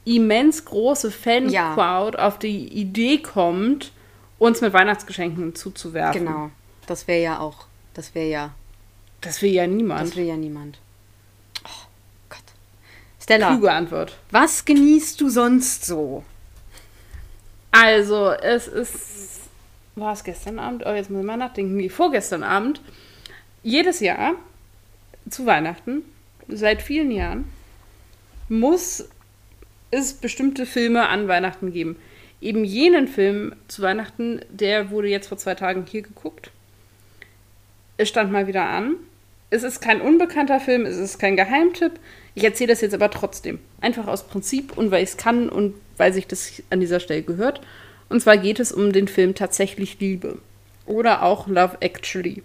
[0.05, 3.93] immens große Fan-Crowd auf die Idee kommt,
[4.39, 6.27] uns mit Weihnachtsgeschenken zuzuwerfen.
[6.27, 6.51] Genau.
[6.87, 8.51] Das wäre ja auch, das wäre ja,
[9.21, 10.09] Das will ja niemand.
[10.09, 10.79] das will ja niemand.
[11.65, 11.87] Oh
[12.29, 12.39] Gott.
[13.23, 14.17] Stella, Kluge Antwort.
[14.31, 16.25] was genießt du sonst so?
[17.71, 19.41] Also, es ist.
[19.95, 20.85] War es gestern Abend?
[20.87, 21.77] Oh, jetzt muss ich mal nachdenken.
[21.77, 22.81] Nee, vorgestern Abend.
[23.63, 24.33] Jedes Jahr
[25.29, 26.03] zu Weihnachten,
[26.49, 27.45] seit vielen Jahren,
[28.49, 29.09] muss
[29.91, 31.97] es bestimmte Filme an Weihnachten geben.
[32.41, 36.51] Eben jenen Film zu Weihnachten, der wurde jetzt vor zwei Tagen hier geguckt.
[37.97, 38.97] Es stand mal wieder an.
[39.51, 41.93] Es ist kein unbekannter Film, es ist kein Geheimtipp.
[42.35, 43.59] Ich erzähle das jetzt aber trotzdem.
[43.81, 47.23] Einfach aus Prinzip und weil ich es kann und weil sich das an dieser Stelle
[47.23, 47.61] gehört.
[48.09, 50.39] Und zwar geht es um den Film Tatsächlich Liebe.
[50.87, 52.43] Oder auch Love Actually.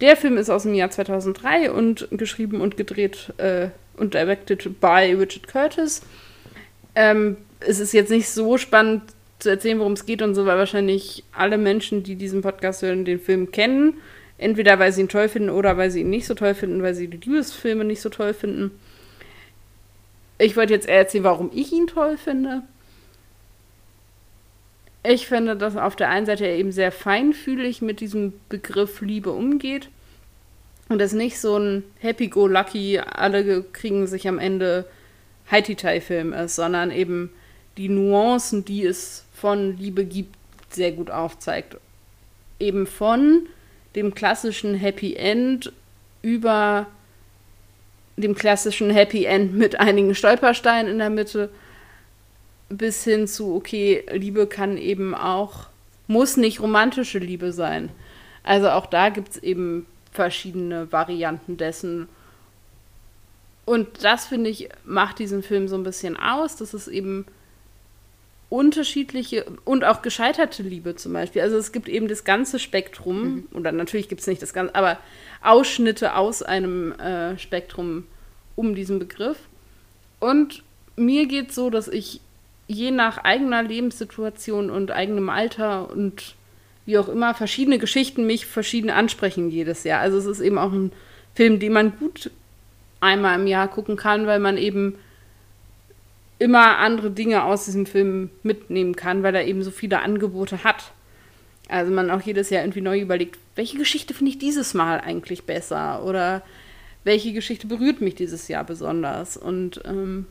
[0.00, 5.14] Der Film ist aus dem Jahr 2003 und geschrieben und gedreht äh, und directed by
[5.18, 6.02] Richard Curtis.
[6.94, 9.02] Ähm, es ist jetzt nicht so spannend
[9.38, 13.04] zu erzählen, worum es geht und so, weil wahrscheinlich alle Menschen, die diesen Podcast hören,
[13.04, 13.94] den Film kennen.
[14.36, 16.94] Entweder weil sie ihn toll finden oder weil sie ihn nicht so toll finden, weil
[16.94, 18.72] sie die Liebesfilme nicht so toll finden.
[20.38, 22.62] Ich wollte jetzt eher erzählen, warum ich ihn toll finde.
[25.06, 29.30] Ich finde, dass auf der einen Seite er eben sehr feinfühlig mit diesem Begriff Liebe
[29.30, 29.90] umgeht
[30.88, 34.86] und das nicht so ein Happy-Go-Lucky, alle kriegen sich am Ende
[35.50, 37.30] Haiti-Tai-Film ist, sondern eben
[37.76, 40.34] die Nuancen, die es von Liebe gibt,
[40.70, 41.76] sehr gut aufzeigt.
[42.58, 43.46] Eben von
[43.94, 45.70] dem klassischen Happy End
[46.22, 46.86] über
[48.16, 51.50] dem klassischen Happy End mit einigen Stolpersteinen in der Mitte
[52.68, 55.66] bis hin zu, okay, Liebe kann eben auch,
[56.06, 57.90] muss nicht romantische Liebe sein.
[58.42, 62.08] Also auch da gibt es eben verschiedene Varianten dessen.
[63.64, 67.26] Und das, finde ich, macht diesen Film so ein bisschen aus, dass es eben
[68.50, 71.42] unterschiedliche und auch gescheiterte Liebe zum Beispiel.
[71.42, 73.48] Also es gibt eben das ganze Spektrum, mhm.
[73.52, 74.98] oder natürlich gibt es nicht das ganze, aber
[75.42, 78.06] Ausschnitte aus einem äh, Spektrum
[78.54, 79.38] um diesen Begriff.
[80.20, 80.62] Und
[80.96, 82.20] mir geht es so, dass ich
[82.66, 86.34] je nach eigener Lebenssituation und eigenem Alter und
[86.86, 90.00] wie auch immer verschiedene Geschichten mich verschieden ansprechen jedes Jahr.
[90.00, 90.92] Also es ist eben auch ein
[91.34, 92.30] Film, den man gut
[93.00, 94.96] einmal im Jahr gucken kann, weil man eben
[96.38, 100.92] immer andere Dinge aus diesem Film mitnehmen kann, weil er eben so viele Angebote hat.
[101.68, 105.44] Also man auch jedes Jahr irgendwie neu überlegt, welche Geschichte finde ich dieses Mal eigentlich
[105.44, 106.42] besser oder
[107.04, 109.36] welche Geschichte berührt mich dieses Jahr besonders.
[109.36, 110.26] Und ähm,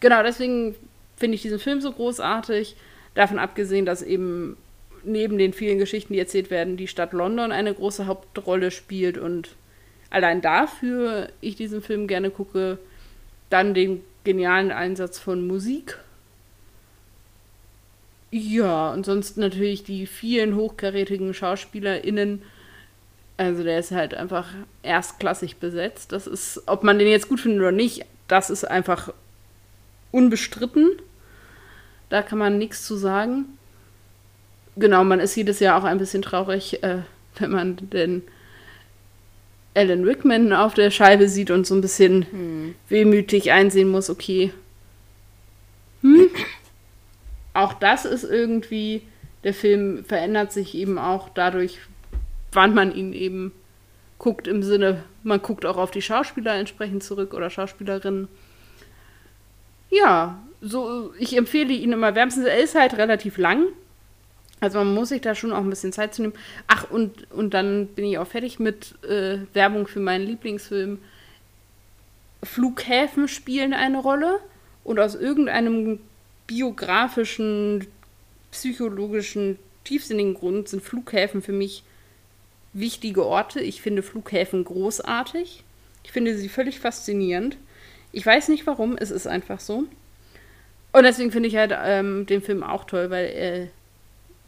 [0.00, 0.74] genau deswegen
[1.18, 2.76] finde ich diesen Film so großartig.
[3.14, 4.56] Davon abgesehen, dass eben
[5.04, 9.50] neben den vielen Geschichten, die erzählt werden, die Stadt London eine große Hauptrolle spielt und
[10.10, 12.78] allein dafür ich diesen Film gerne gucke,
[13.50, 15.98] dann den genialen Einsatz von Musik.
[18.30, 22.42] Ja, und sonst natürlich die vielen hochkarätigen SchauspielerInnen.
[23.38, 24.48] Also der ist halt einfach
[24.82, 26.12] erstklassig besetzt.
[26.12, 29.14] Das ist, ob man den jetzt gut findet oder nicht, das ist einfach
[30.10, 30.90] unbestritten.
[32.08, 33.46] Da kann man nichts zu sagen.
[34.76, 37.02] Genau, man ist jedes Jahr auch ein bisschen traurig, äh,
[37.38, 38.22] wenn man den
[39.74, 42.74] Alan Rickman auf der Scheibe sieht und so ein bisschen hm.
[42.88, 44.52] wehmütig einsehen muss, okay.
[46.02, 46.28] Hm?
[47.54, 49.02] Auch das ist irgendwie,
[49.44, 51.78] der Film verändert sich eben auch dadurch,
[52.52, 53.52] wann man ihn eben
[54.18, 58.28] guckt, im Sinne, man guckt auch auf die Schauspieler entsprechend zurück oder Schauspielerinnen.
[59.90, 62.46] Ja, so, ich empfehle ihn immer wärmstens.
[62.46, 63.66] Er ist halt relativ lang.
[64.60, 66.34] Also man muss sich da schon auch ein bisschen Zeit zu nehmen.
[66.66, 70.98] Ach, und, und dann bin ich auch fertig mit äh, Werbung für meinen Lieblingsfilm.
[72.42, 74.40] Flughäfen spielen eine Rolle.
[74.84, 76.00] Und aus irgendeinem
[76.46, 77.86] biografischen,
[78.50, 81.84] psychologischen, tiefsinnigen Grund sind Flughäfen für mich
[82.72, 83.60] wichtige Orte.
[83.60, 85.62] Ich finde Flughäfen großartig.
[86.04, 87.58] Ich finde sie völlig faszinierend.
[88.18, 89.84] Ich weiß nicht warum, es ist einfach so.
[90.90, 93.68] Und deswegen finde ich halt ähm, den Film auch toll, weil er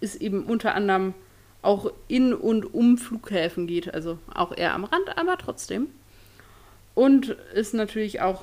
[0.00, 1.14] es eben unter anderem
[1.62, 3.94] auch in und um Flughäfen geht.
[3.94, 5.86] Also auch eher am Rand, aber trotzdem.
[6.96, 8.42] Und es natürlich auch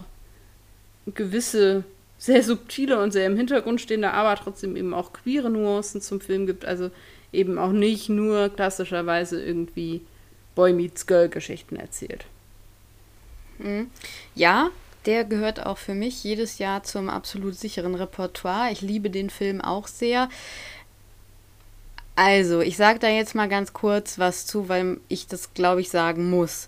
[1.14, 1.84] gewisse
[2.18, 6.48] sehr subtile und sehr im Hintergrund stehende, aber trotzdem eben auch queere Nuancen zum Film
[6.48, 6.64] gibt.
[6.64, 6.90] Also
[7.34, 10.00] eben auch nicht nur klassischerweise irgendwie
[10.56, 12.24] Boy Meets Girl Geschichten erzählt.
[13.58, 13.92] Mhm.
[14.34, 14.70] Ja,
[15.08, 18.72] der gehört auch für mich jedes Jahr zum absolut sicheren Repertoire.
[18.72, 20.30] Ich liebe den Film auch sehr.
[22.16, 25.90] Also, ich sage da jetzt mal ganz kurz was zu, weil ich das, glaube ich,
[25.90, 26.68] sagen muss.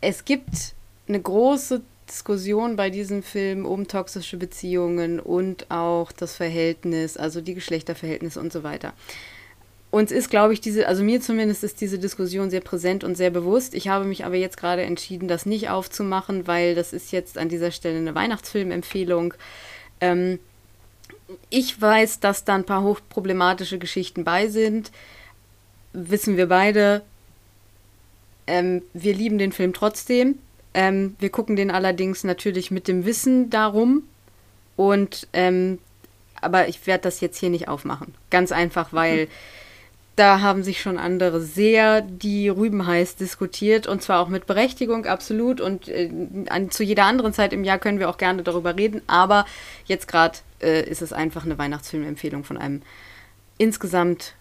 [0.00, 0.74] Es gibt
[1.08, 7.54] eine große Diskussion bei diesem Film um toxische Beziehungen und auch das Verhältnis, also die
[7.54, 8.92] Geschlechterverhältnisse und so weiter.
[9.96, 13.30] Uns ist, glaube ich, diese, also mir zumindest ist diese Diskussion sehr präsent und sehr
[13.30, 13.74] bewusst.
[13.74, 17.48] Ich habe mich aber jetzt gerade entschieden, das nicht aufzumachen, weil das ist jetzt an
[17.48, 19.32] dieser Stelle eine Weihnachtsfilmempfehlung.
[20.02, 20.38] Ähm,
[21.48, 24.92] ich weiß, dass da ein paar hochproblematische Geschichten bei sind.
[25.94, 27.00] Wissen wir beide.
[28.46, 30.38] Ähm, wir lieben den Film trotzdem.
[30.74, 34.02] Ähm, wir gucken den allerdings natürlich mit dem Wissen darum.
[34.76, 35.78] Und ähm,
[36.42, 38.14] aber ich werde das jetzt hier nicht aufmachen.
[38.28, 39.28] Ganz einfach, weil
[40.16, 45.04] da haben sich schon andere sehr die Rüben heiß diskutiert und zwar auch mit Berechtigung,
[45.04, 45.60] absolut.
[45.60, 46.10] Und äh,
[46.48, 49.44] an, zu jeder anderen Zeit im Jahr können wir auch gerne darüber reden, aber
[49.84, 52.82] jetzt gerade äh, ist es einfach eine Weihnachtsfilmempfehlung von einem
[53.58, 54.34] insgesamt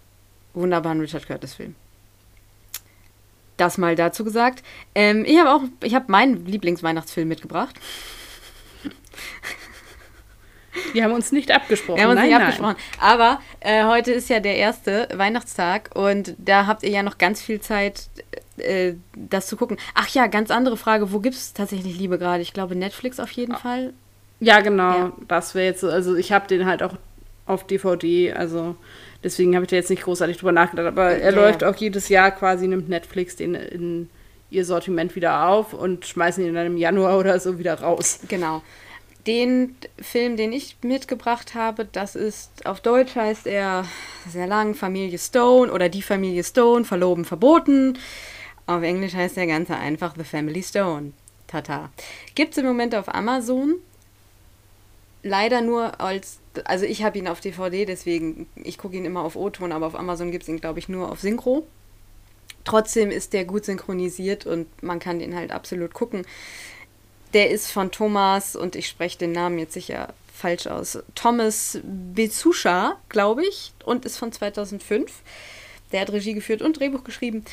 [0.54, 1.76] wunderbaren Richard Curtis-Film.
[3.58, 4.64] Das mal dazu gesagt.
[4.96, 7.76] Ähm, ich habe auch, ich habe meinen Lieblingsweihnachtsfilm mitgebracht.
[10.94, 11.98] Wir haben uns nicht abgesprochen.
[11.98, 12.48] Wir haben uns nein, nicht nein.
[12.48, 12.76] abgesprochen.
[13.00, 17.42] Aber äh, heute ist ja der erste Weihnachtstag und da habt ihr ja noch ganz
[17.42, 18.10] viel Zeit,
[18.58, 19.78] äh, das zu gucken.
[19.94, 21.12] Ach ja, ganz andere Frage.
[21.12, 22.42] Wo gibt es tatsächlich Liebe gerade?
[22.42, 23.94] Ich glaube Netflix auf jeden Fall.
[24.40, 24.92] Ja, genau.
[24.92, 25.14] Ja.
[25.28, 25.90] Das wäre jetzt so.
[25.90, 26.94] Also ich habe den halt auch
[27.46, 28.34] auf DVD.
[28.34, 28.76] Also
[29.24, 30.88] deswegen habe ich da jetzt nicht großartig drüber nachgedacht.
[30.88, 31.70] Aber er Ja, läuft ja.
[31.70, 34.10] auch jedes Jahr quasi, nimmt Netflix den in
[34.52, 38.20] ihr Sortiment wieder auf und schmeißen ihn dann im Januar oder so wieder raus.
[38.28, 38.62] Genau.
[39.28, 43.86] Den Film, den ich mitgebracht habe, das ist auf Deutsch heißt er
[44.30, 47.98] sehr lang Familie Stone oder Die Familie Stone, Verloben verboten.
[48.68, 51.14] Auf Englisch heißt der Ganze einfach The Family Stone.
[51.48, 51.90] Tata.
[52.36, 53.76] Gibt es im Moment auf Amazon.
[55.24, 59.36] Leider nur als, also ich habe ihn auf DVD, deswegen, ich gucke ihn immer auf
[59.36, 61.66] O-Ton, aber auf Amazon gibt es ihn, glaube ich, nur auf Synchro.
[62.64, 66.26] Trotzdem ist der gut synchronisiert und man kann den halt absolut gucken.
[67.36, 72.96] Der ist von Thomas, und ich spreche den Namen jetzt sicher falsch aus, Thomas Bezuscha,
[73.10, 75.12] glaube ich, und ist von 2005.
[75.92, 77.44] Der hat Regie geführt und Drehbuch geschrieben.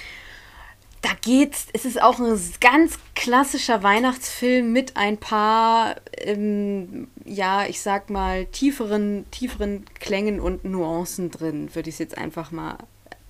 [1.00, 7.80] Da geht's, es ist auch ein ganz klassischer Weihnachtsfilm mit ein paar, ähm, ja, ich
[7.80, 12.78] sag mal, tieferen, tieferen Klängen und Nuancen drin, würde ich es jetzt einfach mal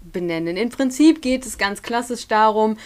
[0.03, 0.59] benennen.
[0.59, 2.77] Im Prinzip geht es ganz klassisch darum,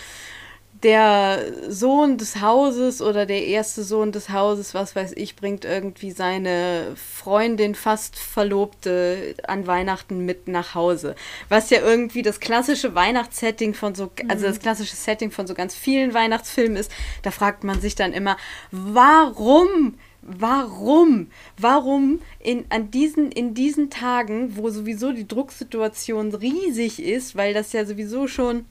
[0.83, 6.11] der Sohn des Hauses oder der erste Sohn des Hauses, was weiß ich, bringt irgendwie
[6.11, 11.15] seine Freundin, fast Verlobte an Weihnachten mit nach Hause.
[11.49, 15.75] Was ja irgendwie das klassische Weihnachtssetting von so, also das klassische Setting von so ganz
[15.75, 16.91] vielen Weihnachtsfilmen ist.
[17.23, 18.37] Da fragt man sich dann immer,
[18.71, 19.95] warum?
[20.23, 21.29] Warum?
[21.57, 27.73] Warum in, an diesen, in diesen Tagen, wo sowieso die Drucksituation riesig ist, weil das
[27.73, 28.67] ja sowieso schon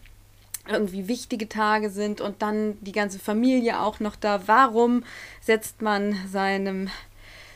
[0.69, 4.47] irgendwie wichtige Tage sind und dann die ganze Familie auch noch da.
[4.47, 5.03] Warum
[5.41, 6.89] setzt man seinem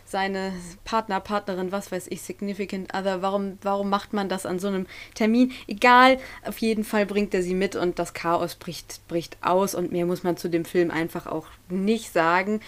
[0.10, 0.54] seine
[0.86, 4.88] Partner, Partnerin, was weiß ich, Significant Other, warum, warum macht man das an so einem
[5.14, 5.52] Termin?
[5.68, 9.92] Egal, auf jeden Fall bringt er sie mit und das Chaos bricht, bricht aus und
[9.92, 12.60] mehr muss man zu dem Film einfach auch nicht sagen.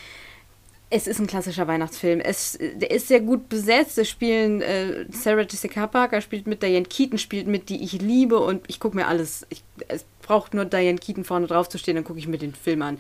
[0.92, 2.20] Es ist ein klassischer Weihnachtsfilm.
[2.20, 3.98] Es, der ist sehr gut besetzt.
[3.98, 8.38] Es spielen äh, Sarah Jessica Parker spielt mit, Diane Keaton spielt mit, die ich liebe
[8.39, 9.48] und ich gucke mir alles.
[9.50, 12.54] Ich, es braucht nur Diane Keaton vorne drauf zu stehen, dann gucke ich mir den
[12.54, 13.00] Film an.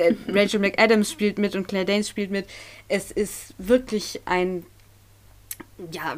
[0.28, 2.46] Rachel McAdams spielt mit und Claire Danes spielt mit.
[2.88, 4.64] Es ist wirklich ein
[5.92, 6.16] ja,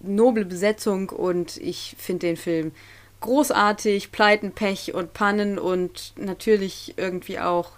[0.00, 2.72] noble Besetzung und ich finde den Film
[3.20, 7.72] großartig, Pleiten, Pech und Pannen und natürlich irgendwie auch,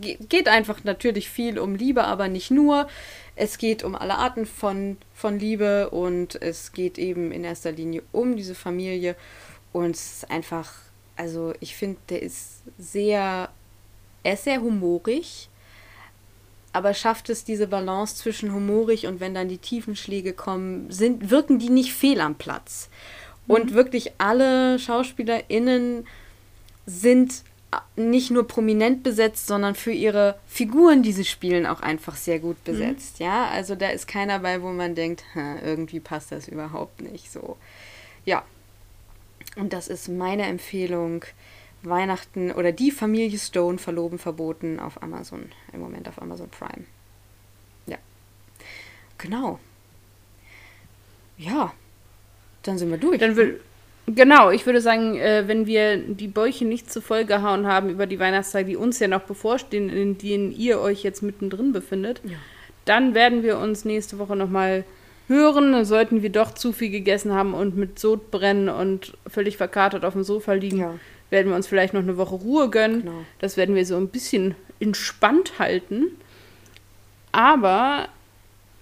[0.00, 2.88] geht einfach natürlich viel um Liebe, aber nicht nur.
[3.34, 8.02] Es geht um alle Arten von, von Liebe und es geht eben in erster Linie
[8.12, 9.16] um diese Familie
[9.72, 10.72] und es ist einfach,
[11.20, 13.50] also ich finde, der ist sehr,
[14.22, 15.50] er ist sehr humorig,
[16.72, 21.58] aber schafft es diese Balance zwischen humorig und wenn dann die Tiefenschläge kommen, sind, wirken
[21.58, 22.88] die nicht fehl am Platz.
[23.46, 23.74] Und mhm.
[23.74, 26.06] wirklich alle SchauspielerInnen
[26.86, 27.42] sind
[27.96, 32.56] nicht nur prominent besetzt, sondern für ihre Figuren, die sie spielen, auch einfach sehr gut
[32.60, 32.72] mhm.
[32.72, 33.20] besetzt.
[33.20, 33.26] Mhm.
[33.26, 35.22] Ja, also da ist keiner bei, wo man denkt,
[35.62, 37.58] irgendwie passt das überhaupt nicht so.
[38.24, 38.42] Ja.
[39.56, 41.24] Und das ist meine Empfehlung.
[41.82, 46.84] Weihnachten oder die Familie Stone verloben verboten auf Amazon, im Moment auf Amazon Prime.
[47.86, 47.96] Ja.
[49.18, 49.58] Genau.
[51.38, 51.72] Ja,
[52.62, 53.18] dann sind wir durch.
[53.18, 53.60] Dann will,
[54.06, 58.06] genau, ich würde sagen, äh, wenn wir die Bäuche nicht zu voll gehauen haben über
[58.06, 62.36] die Weihnachtszeit, die uns ja noch bevorstehen, in denen ihr euch jetzt mittendrin befindet, ja.
[62.84, 64.84] dann werden wir uns nächste Woche nochmal
[65.30, 65.84] hören.
[65.86, 70.12] Sollten wir doch zu viel gegessen haben und mit Sod brennen und völlig verkatert auf
[70.12, 70.94] dem Sofa liegen, ja.
[71.30, 73.02] werden wir uns vielleicht noch eine Woche Ruhe gönnen.
[73.02, 73.24] Genau.
[73.38, 76.08] Das werden wir so ein bisschen entspannt halten.
[77.32, 78.08] Aber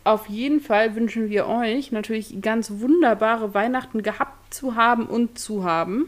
[0.05, 5.64] auf jeden Fall wünschen wir euch natürlich ganz wunderbare Weihnachten gehabt zu haben und zu
[5.64, 6.07] haben.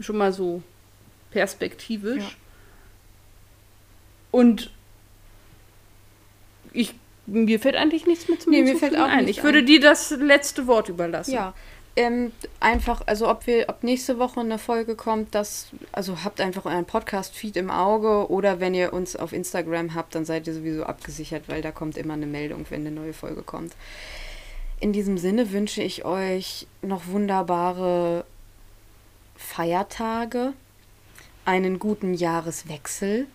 [0.00, 0.62] Schon mal so
[1.30, 2.24] perspektivisch.
[2.24, 2.36] Ja.
[4.32, 4.72] Und
[6.72, 6.94] ich,
[7.26, 9.28] mir fällt eigentlich nichts mehr zum nee, mir fällt auch ein.
[9.28, 11.32] Ich würde dir das letzte Wort überlassen.
[11.32, 11.54] Ja,
[11.96, 16.64] ähm, einfach, also ob wir, ob nächste Woche eine Folge kommt, das, also habt einfach
[16.64, 20.84] euren Podcast-Feed im Auge oder wenn ihr uns auf Instagram habt, dann seid ihr sowieso
[20.84, 23.74] abgesichert, weil da kommt immer eine Meldung, wenn eine neue Folge kommt.
[24.80, 28.24] In diesem Sinne wünsche ich euch noch wunderbare
[29.36, 30.52] Feiertage,
[31.44, 33.26] einen guten Jahreswechsel,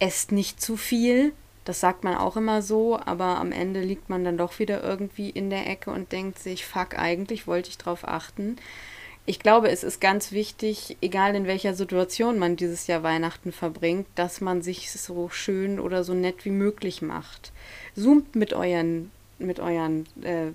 [0.00, 1.32] esst nicht zu viel,
[1.64, 5.30] das sagt man auch immer so, aber am Ende liegt man dann doch wieder irgendwie
[5.30, 8.56] in der Ecke und denkt sich, fuck, eigentlich wollte ich drauf achten.
[9.24, 14.08] Ich glaube, es ist ganz wichtig, egal in welcher Situation man dieses Jahr Weihnachten verbringt,
[14.16, 17.52] dass man sich so schön oder so nett wie möglich macht.
[17.94, 20.50] Zoomt mit euren, mit euren äh,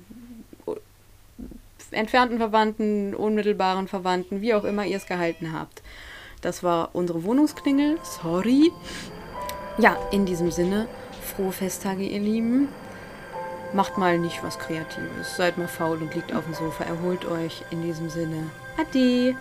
[1.92, 5.82] entfernten Verwandten, unmittelbaren Verwandten, wie auch immer ihr es gehalten habt.
[6.42, 7.98] Das war unsere Wohnungsklingel.
[8.04, 8.72] Sorry.
[9.80, 10.88] Ja, in diesem Sinne,
[11.22, 12.70] frohe Festtage, ihr Lieben.
[13.74, 15.36] Macht mal nicht was Kreatives.
[15.36, 16.86] Seid mal faul und liegt auf dem Sofa.
[16.86, 17.64] Erholt euch.
[17.70, 18.50] In diesem Sinne.
[18.78, 19.36] Ade.